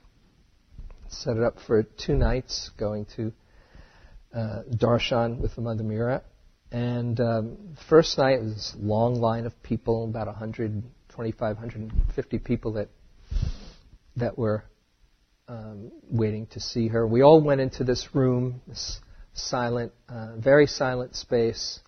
[1.09, 3.33] set it up for two nights, going to
[4.33, 6.21] uh, darshan with the Mother Meera.
[6.71, 7.57] And um,
[7.87, 12.89] first night was long line of people, about 125, 150 people that
[14.15, 14.63] that were
[15.47, 17.07] um, waiting to see her.
[17.07, 18.99] We all went into this room, this
[19.33, 21.79] silent, uh, very silent space,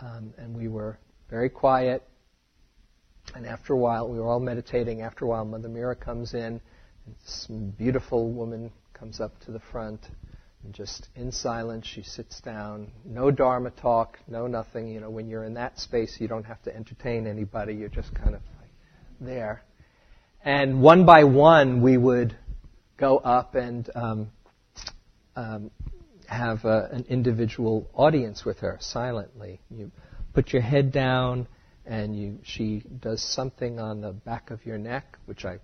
[0.00, 0.98] um, and we were
[1.28, 2.02] very quiet.
[3.34, 5.02] And after a while, we were all meditating.
[5.02, 6.60] After a while, Mother Meera comes in,
[7.22, 7.46] this
[7.78, 10.00] beautiful woman comes up to the front,
[10.64, 12.90] and just in silence, she sits down.
[13.04, 14.88] No Dharma talk, no nothing.
[14.88, 17.74] You know, when you're in that space, you don't have to entertain anybody.
[17.74, 18.70] You're just kind of like
[19.20, 19.62] there.
[20.44, 22.36] And one by one, we would
[22.96, 24.30] go up and um,
[25.34, 25.70] um,
[26.28, 29.60] have a, an individual audience with her silently.
[29.70, 29.90] You
[30.34, 31.46] put your head down,
[31.84, 35.58] and you, she does something on the back of your neck, which I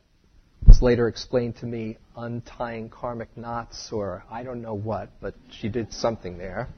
[0.82, 5.92] later explained to me untying karmic knots or I don't know what, but she did
[5.92, 6.68] something there.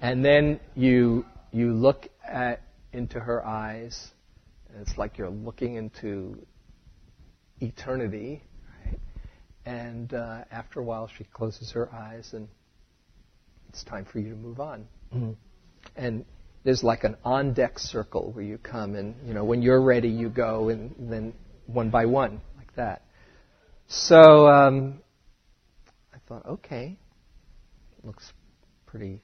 [0.00, 4.10] And then you you look at into her eyes,
[4.68, 6.44] and it's like you're looking into
[7.60, 8.42] eternity.
[8.84, 8.98] Right?
[9.64, 12.48] And uh, after a while, she closes her eyes, and
[13.68, 14.86] it's time for you to move on.
[15.14, 15.32] Mm-hmm.
[15.96, 16.24] And
[16.64, 20.08] there's like an on deck circle where you come, and you know when you're ready,
[20.08, 21.34] you go, and then
[21.66, 22.40] one by one,
[22.76, 23.02] that.
[23.88, 25.00] So um,
[26.12, 26.96] I thought, okay,
[28.02, 28.32] looks
[28.86, 29.20] pretty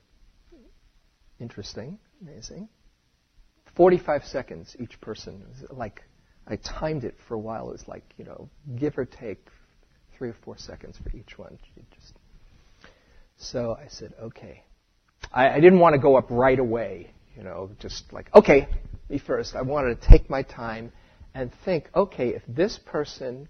[1.38, 2.68] interesting, amazing.
[3.76, 5.42] 45 seconds each person.
[5.70, 6.02] Like
[6.46, 7.68] I timed it for a while.
[7.68, 9.46] It was like you know, give or take
[10.16, 11.58] three or four seconds for each one.
[11.94, 12.14] Just
[13.38, 14.64] so I said, okay.
[15.32, 17.12] I, I didn't want to go up right away.
[17.36, 18.68] You know, just like okay,
[19.08, 19.54] me first.
[19.54, 20.92] I wanted to take my time
[21.34, 23.48] and think, okay, if this person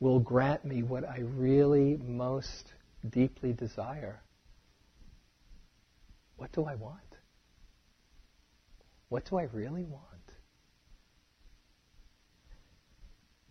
[0.00, 2.72] will grant me what I really most
[3.08, 4.22] deeply desire,
[6.36, 7.00] what do I want?
[9.08, 10.04] What do I really want?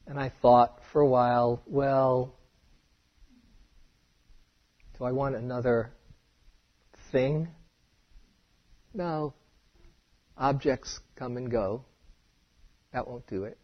[0.05, 2.34] And I thought for a while, well,
[4.97, 5.91] do I want another
[7.11, 7.49] thing?
[8.93, 9.34] No.
[10.38, 11.84] Objects come and go.
[12.93, 13.57] That won't do it.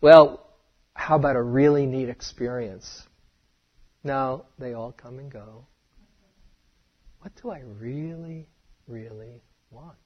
[0.00, 0.46] Well,
[0.94, 3.02] how about a really neat experience?
[4.02, 5.66] No, they all come and go.
[7.20, 8.46] What do I really,
[8.86, 9.96] really want?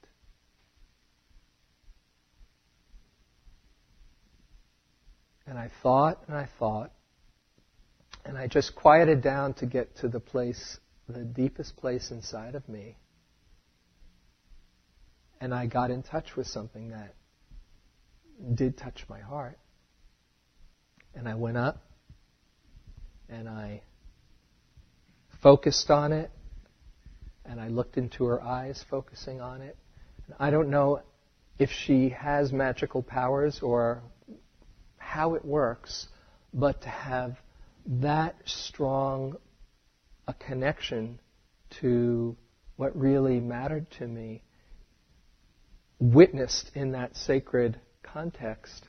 [5.45, 6.91] And I thought and I thought,
[8.23, 12.67] and I just quieted down to get to the place, the deepest place inside of
[12.69, 12.97] me.
[15.41, 17.15] And I got in touch with something that
[18.53, 19.57] did touch my heart.
[21.13, 21.83] And I went up
[23.27, 23.81] and I
[25.41, 26.31] focused on it
[27.45, 29.77] and I looked into her eyes, focusing on it.
[30.27, 31.01] And I don't know
[31.57, 34.03] if she has magical powers or
[34.97, 36.07] how it works,
[36.53, 37.37] but to have
[37.85, 39.35] that strong
[40.27, 41.19] a connection
[41.81, 42.37] to
[42.75, 44.43] what really mattered to me,
[45.99, 47.79] witnessed in that sacred
[48.13, 48.85] context,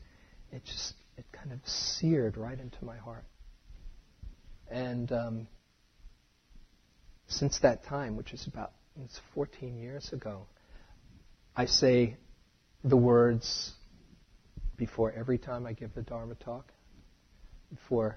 [0.53, 3.25] it just it kind of seared right into my heart.
[4.71, 5.49] And um,
[7.27, 8.73] since that time, which is about
[9.05, 10.47] it's 14 years ago,
[11.57, 12.17] I say
[12.85, 13.73] the words
[14.77, 16.73] before every time I give the Dharma talk,
[17.71, 18.17] before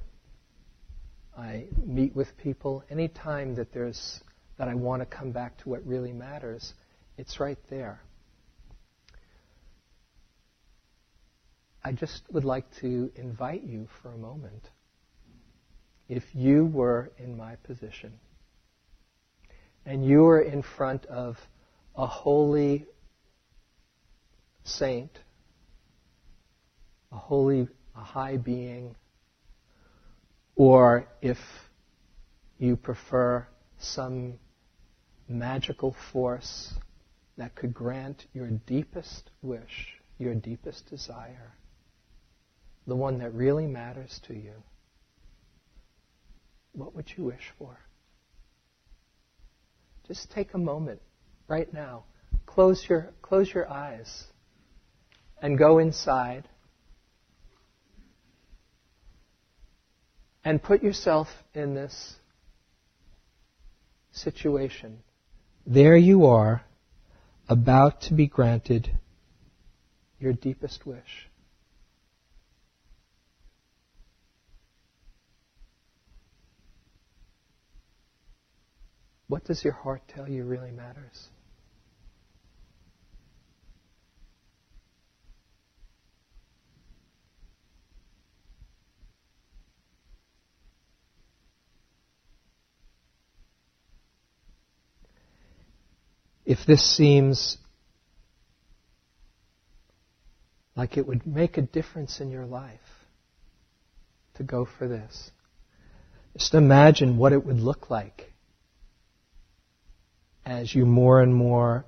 [1.37, 4.21] I meet with people, any time that there's
[4.57, 6.73] that I want to come back to what really matters,
[7.17, 8.01] it's right there.
[11.83, 14.69] I just would like to invite you for a moment.
[16.07, 18.13] If you were in my position
[19.85, 21.37] and you were in front of
[21.95, 22.85] a holy
[24.63, 25.19] saint
[27.13, 28.95] a holy, a high being,
[30.55, 31.37] or if
[32.57, 34.33] you prefer some
[35.29, 36.73] magical force
[37.37, 41.53] that could grant your deepest wish, your deepest desire,
[42.87, 44.53] the one that really matters to you,
[46.73, 47.77] what would you wish for?
[50.07, 51.01] Just take a moment
[51.47, 52.03] right now.
[52.45, 54.25] Close your, close your eyes
[55.41, 56.47] and go inside
[60.45, 62.15] And put yourself in this
[64.11, 64.99] situation.
[65.65, 66.63] There you are,
[67.47, 68.91] about to be granted
[70.19, 71.29] your deepest wish.
[79.33, 81.27] What does your heart tell you really matters?
[96.45, 97.57] If this seems
[100.75, 102.79] like it would make a difference in your life
[104.35, 105.31] to go for this,
[106.37, 108.32] just imagine what it would look like
[110.45, 111.85] as you more and more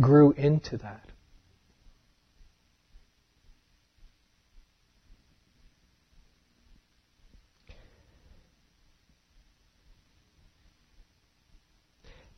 [0.00, 1.04] grew into that.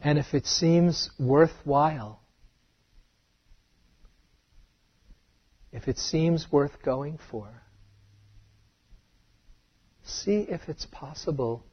[0.01, 2.21] And if it seems worthwhile,
[5.73, 7.63] if it seems worth going for,
[10.05, 11.65] see if it's possible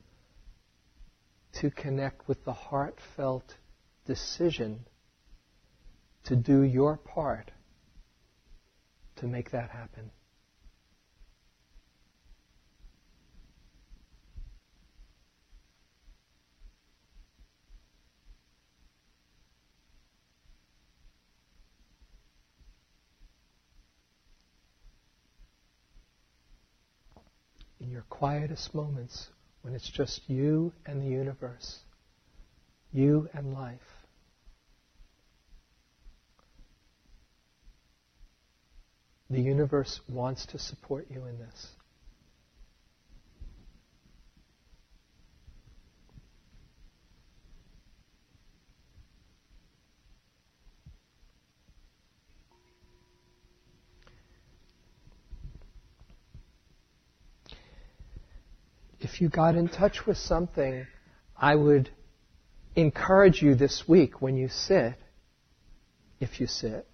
[1.53, 3.55] to connect with the heartfelt
[4.05, 4.85] decision
[6.25, 7.51] to do your part
[9.17, 10.11] to make that happen.
[27.79, 29.27] in your quietest moments
[29.63, 31.79] when it's just you and the universe,
[32.91, 33.79] you and life.
[39.29, 41.67] The universe wants to support you in this.
[59.03, 60.87] If you got in touch with something,
[61.37, 61.89] I would
[62.75, 64.95] encourage you this week when you sit,
[66.19, 66.87] if you sit,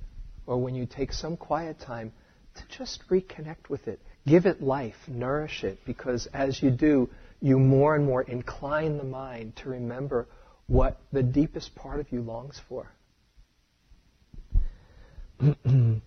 [0.45, 2.11] or when you take some quiet time,
[2.55, 3.99] to just reconnect with it.
[4.25, 7.09] Give it life, nourish it, because as you do,
[7.41, 10.27] you more and more incline the mind to remember
[10.67, 12.91] what the deepest part of you longs for.
[15.63, 16.01] and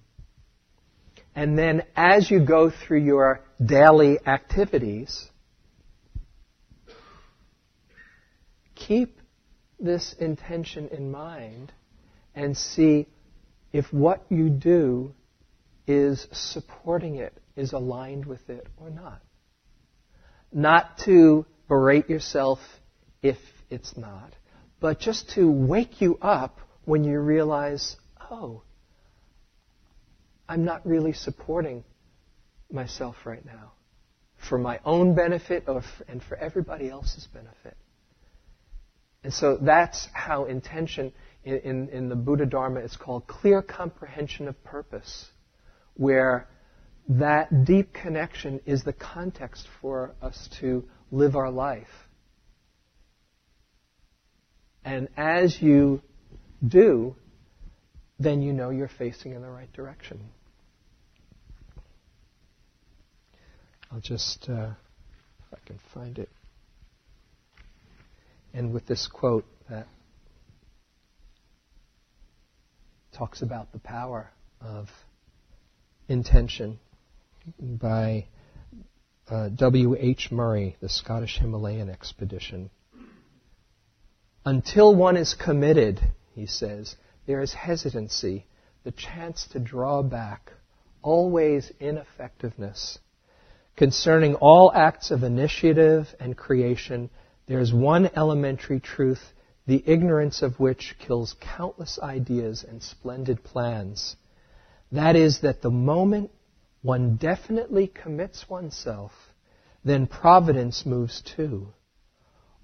[1.35, 5.29] then as you go through your daily activities,
[8.87, 9.19] keep
[9.79, 11.73] this intention in mind
[12.35, 13.07] and see
[13.73, 15.13] if what you do
[15.87, 19.21] is supporting it, is aligned with it or not.
[20.53, 22.59] Not to berate yourself
[23.23, 23.39] if
[23.71, 24.33] it's not,
[24.81, 27.97] but just to wake you up when you realize,
[28.31, 28.63] oh,
[30.49, 31.85] I'm not really supporting
[32.71, 33.73] myself right now
[34.49, 37.77] for my own benefit or and for everybody else's benefit.
[39.25, 41.13] And so that's how intention
[41.45, 45.27] in, in, in, the Buddha Dharma is called clear comprehension of purpose,
[45.95, 46.49] where
[47.09, 51.89] that deep connection is the context for us to live our life.
[54.85, 56.03] And as you
[56.67, 57.17] do,
[58.19, 60.31] then you know you're facing in the right direction.
[63.91, 66.29] I'll just, uh, if I can find it
[68.55, 69.87] and with this quote that
[73.13, 74.31] talks about the power
[74.61, 74.89] of
[76.09, 76.79] intention
[77.59, 78.27] by
[79.29, 80.31] uh, W.H.
[80.31, 82.71] Murray, the Scottish Himalayan expedition.
[84.45, 86.01] Until one is committed,
[86.35, 86.97] he says,
[87.27, 88.47] there is hesitancy,
[88.85, 90.53] the chance to draw back,
[91.03, 92.99] always ineffectiveness.
[93.77, 97.09] Concerning all acts of initiative and creation,
[97.47, 99.33] there is one elementary truth,
[99.67, 104.17] the ignorance of which kills countless ideas and splendid plans.
[104.93, 106.31] That is, that the moment
[106.83, 109.13] one definitely commits oneself,
[109.85, 111.69] then providence moves too.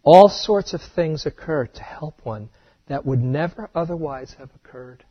[0.02, 2.48] All sorts of things occur to help one
[2.86, 5.04] that would never otherwise have occurred.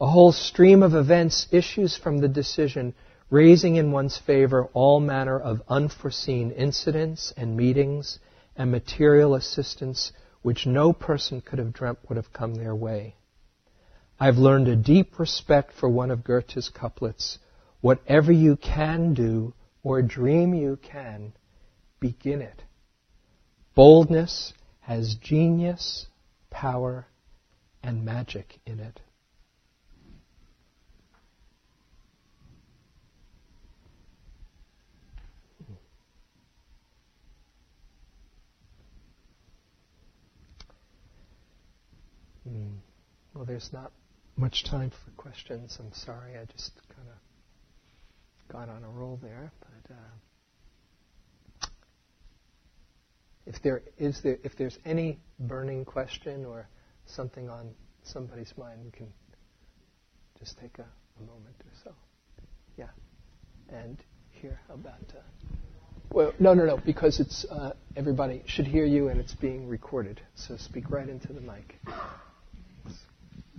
[0.00, 2.94] A whole stream of events issues from the decision,
[3.30, 8.18] raising in one's favor all manner of unforeseen incidents and meetings
[8.56, 13.16] and material assistance which no person could have dreamt would have come their way.
[14.18, 17.38] I've learned a deep respect for one of Goethe's couplets.
[17.80, 21.32] Whatever you can do or dream you can,
[22.00, 22.62] begin it.
[23.74, 26.06] Boldness has genius,
[26.50, 27.06] power,
[27.82, 29.00] and magic in it.
[42.48, 42.76] Mm.
[43.34, 43.92] Well, there's not
[44.36, 45.76] much time for questions.
[45.80, 49.52] I'm sorry, I just kind of got on a roll there.
[49.60, 51.68] But uh,
[53.46, 56.68] if there is there, if there's any burning question or
[57.06, 57.74] something on
[58.04, 59.08] somebody's mind, we can
[60.38, 61.92] just take a, a moment or so.
[62.76, 62.90] Yeah,
[63.70, 63.96] and
[64.30, 65.00] here, about?
[65.10, 65.20] Uh,
[66.10, 70.20] well, no, no, no, because it's uh, everybody should hear you and it's being recorded.
[70.34, 71.80] So speak right into the mic.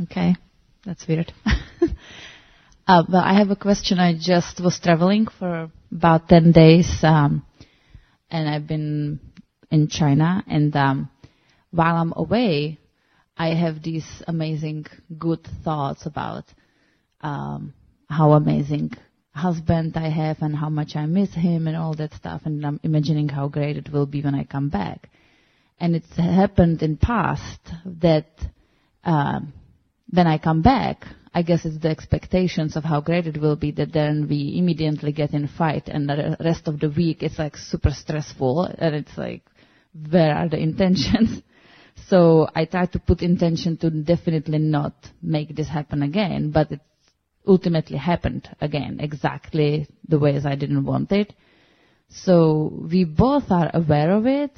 [0.04, 0.36] Okay,
[0.86, 1.34] that's weird.
[2.88, 4.00] uh, but I have a question.
[4.00, 7.44] I just was traveling for about 10 days, um,
[8.30, 9.20] and I've been
[9.72, 11.10] in China, and um,
[11.72, 12.80] while I'm away,
[13.36, 14.86] I have these amazing
[15.18, 16.46] good thoughts about
[17.22, 17.74] um,
[18.08, 18.92] how amazing
[19.32, 22.80] husband I have and how much I miss him and all that stuff, and I'm
[22.84, 25.10] imagining how great it will be when I come back.
[25.80, 28.28] And it's happened in past that
[29.04, 29.54] um,
[30.10, 33.72] when I come back, I guess it's the expectations of how great it will be
[33.72, 37.58] that then we immediately get in fight and the rest of the week it's like
[37.58, 39.44] super stressful and it's like,
[40.10, 41.42] where are the intentions?
[42.08, 46.80] so I try to put intention to definitely not make this happen again, but it
[47.46, 51.34] ultimately happened again, exactly the way as I didn't want it.
[52.10, 54.52] So we both are aware of it,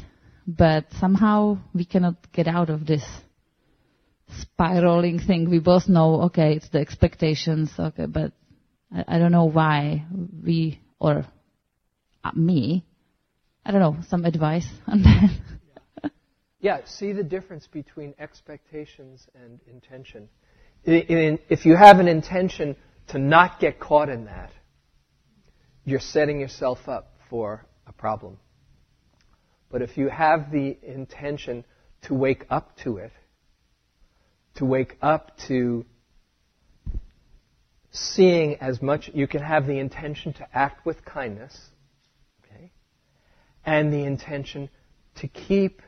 [0.48, 3.04] but somehow we cannot get out of this
[4.42, 5.50] spiraling thing.
[5.50, 8.32] We both know, okay, it's the expectations, okay, but
[8.94, 10.06] I, I don't know why
[10.44, 11.26] we, or
[12.24, 12.86] uh, me,
[13.66, 16.12] I don't know, some advice on that.
[16.60, 20.30] yeah, see the difference between expectations and intention.
[20.84, 22.76] if you have an intention
[23.08, 24.52] to not get caught in that,
[25.84, 28.38] you're setting yourself up for a problem.
[29.72, 31.64] But if you have the intention
[32.04, 33.12] to wake up to it,
[34.60, 35.86] to wake up to
[37.92, 41.58] seeing as much, you can have the intention to act with kindness,
[42.44, 42.72] okay,
[43.66, 44.70] and the intention
[45.16, 45.82] to keep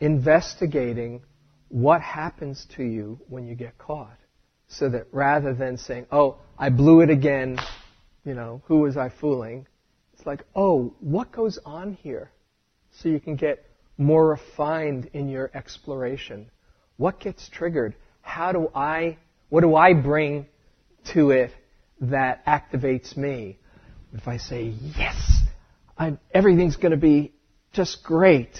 [0.00, 1.22] investigating
[1.68, 4.18] what happens to you when you get caught.
[4.66, 7.58] So that rather than saying, oh, I blew it again,
[8.24, 9.68] you know, who was I fooling?
[10.14, 12.32] It's like, oh, what goes on here?
[12.90, 13.64] So you can get
[13.96, 16.50] more refined in your exploration
[16.98, 17.94] what gets triggered?
[18.20, 19.16] How do I,
[19.48, 20.46] what do I bring
[21.14, 21.52] to it
[22.02, 23.58] that activates me?
[24.12, 25.16] If I say, yes,
[25.96, 27.32] I'm, everything's going to be
[27.72, 28.58] just great,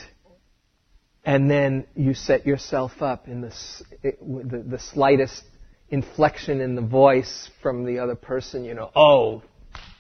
[1.24, 3.54] and then you set yourself up in the,
[4.02, 5.42] the, the slightest
[5.90, 9.42] inflection in the voice from the other person, you know, oh,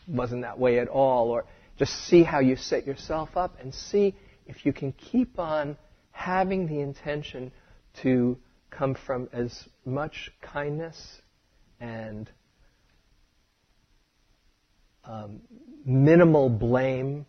[0.06, 1.44] wasn't that way at all, or
[1.78, 4.14] just see how you set yourself up and see
[4.46, 5.76] if you can keep on
[6.12, 7.50] having the intention
[8.02, 8.38] to
[8.70, 11.20] come from as much kindness
[11.80, 12.30] and
[15.04, 15.40] um,
[15.84, 17.26] minimal blame,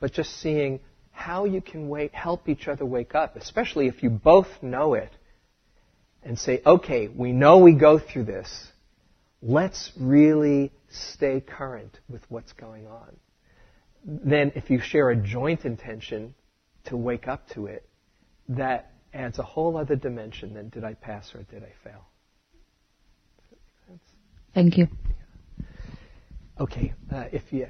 [0.00, 0.80] but just seeing
[1.12, 5.12] how you can wake, help each other wake up, especially if you both know it,
[6.24, 8.68] and say, okay, we know we go through this.
[9.40, 13.16] Let's really stay current with what's going on.
[14.04, 16.34] Then, if you share a joint intention
[16.86, 17.88] to wake up to it,
[18.48, 22.04] that adds a whole other dimension than did I pass or did I fail.
[24.54, 24.86] Thank you.
[26.60, 27.66] Okay, uh, if you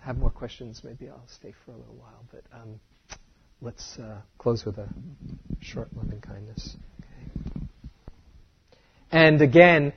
[0.00, 2.80] have more questions, maybe I'll stay for a little while, but um,
[3.60, 4.88] let's uh, close with a
[5.60, 6.76] short loving kindness.
[7.00, 7.66] Okay.
[9.12, 9.92] And again,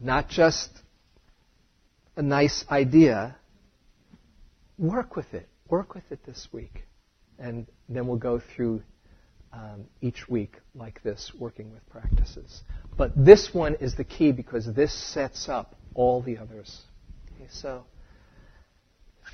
[0.00, 0.70] not just
[2.16, 3.36] a nice idea,
[4.78, 5.48] work with it.
[5.68, 6.84] Work with it this week.
[7.38, 8.82] And then we'll go through
[9.52, 12.62] um, each week like this, working with practices.
[12.96, 16.80] But this one is the key because this sets up all the others.
[17.34, 17.84] Okay, so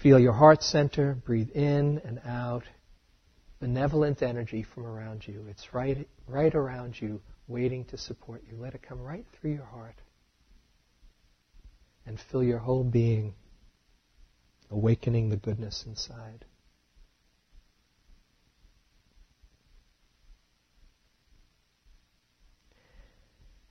[0.02, 2.64] feel your heart center, breathe in and out.
[3.60, 5.44] Benevolent energy from around you.
[5.48, 8.56] It's right, right around you, waiting to support you.
[8.56, 9.96] Let it come right through your heart.
[12.06, 13.34] And fill your whole being,
[14.70, 16.44] awakening the goodness inside.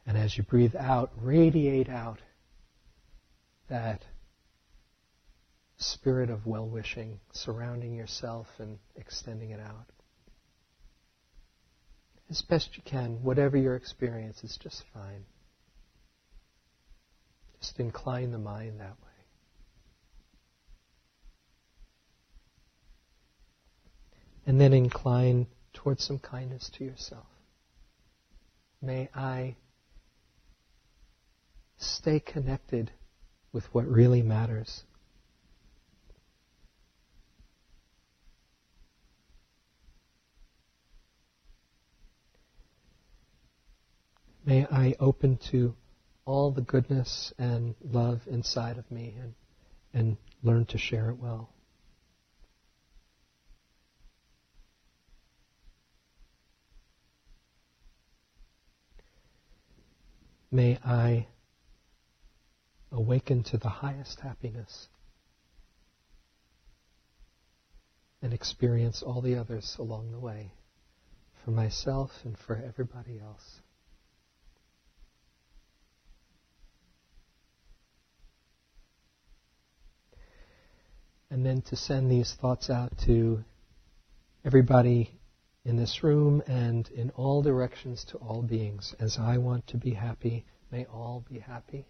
[0.07, 2.19] And as you breathe out, radiate out
[3.69, 4.05] that
[5.75, 9.91] spirit of well wishing surrounding yourself and extending it out.
[12.29, 15.25] As best you can, whatever your experience is just fine.
[17.59, 19.07] Just incline the mind that way.
[24.45, 27.25] And then incline towards some kindness to yourself.
[28.81, 29.55] May I
[31.77, 32.91] stay connected
[33.51, 34.83] with what really matters.
[44.45, 45.75] May I open to
[46.25, 49.33] all the goodness and love inside of me and,
[49.93, 51.49] and learn to share it well.
[60.49, 61.27] May I
[62.91, 64.87] awaken to the highest happiness
[68.21, 70.51] and experience all the others along the way
[71.43, 73.61] for myself and for everybody else.
[81.29, 83.43] And then to send these thoughts out to
[84.45, 85.11] everybody
[85.65, 88.95] in this room and in all directions to all beings.
[88.99, 91.85] As I want to be happy, may all be happy.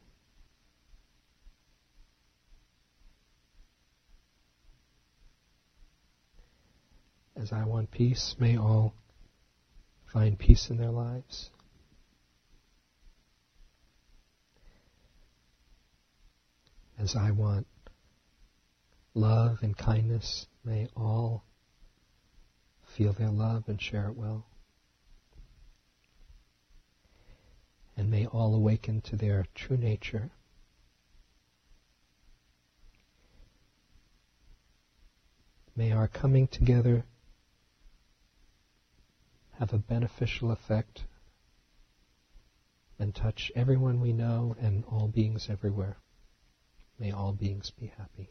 [7.48, 8.94] As I want peace, may all
[10.12, 11.50] find peace in their lives.
[17.00, 17.66] As I want
[19.14, 21.46] love and kindness, may all
[22.98, 24.46] feel their love and share it well.
[27.96, 30.32] And may all awaken to their true nature.
[35.78, 37.06] May our coming together
[39.60, 41.06] have a beneficial effect
[43.00, 45.98] and touch everyone we know and all beings everywhere.
[47.00, 48.30] May all beings be happy.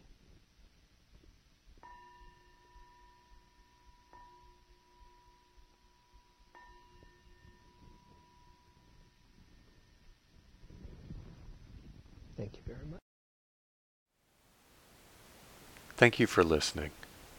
[12.37, 13.01] Thank you very much.
[15.97, 16.91] Thank you for listening.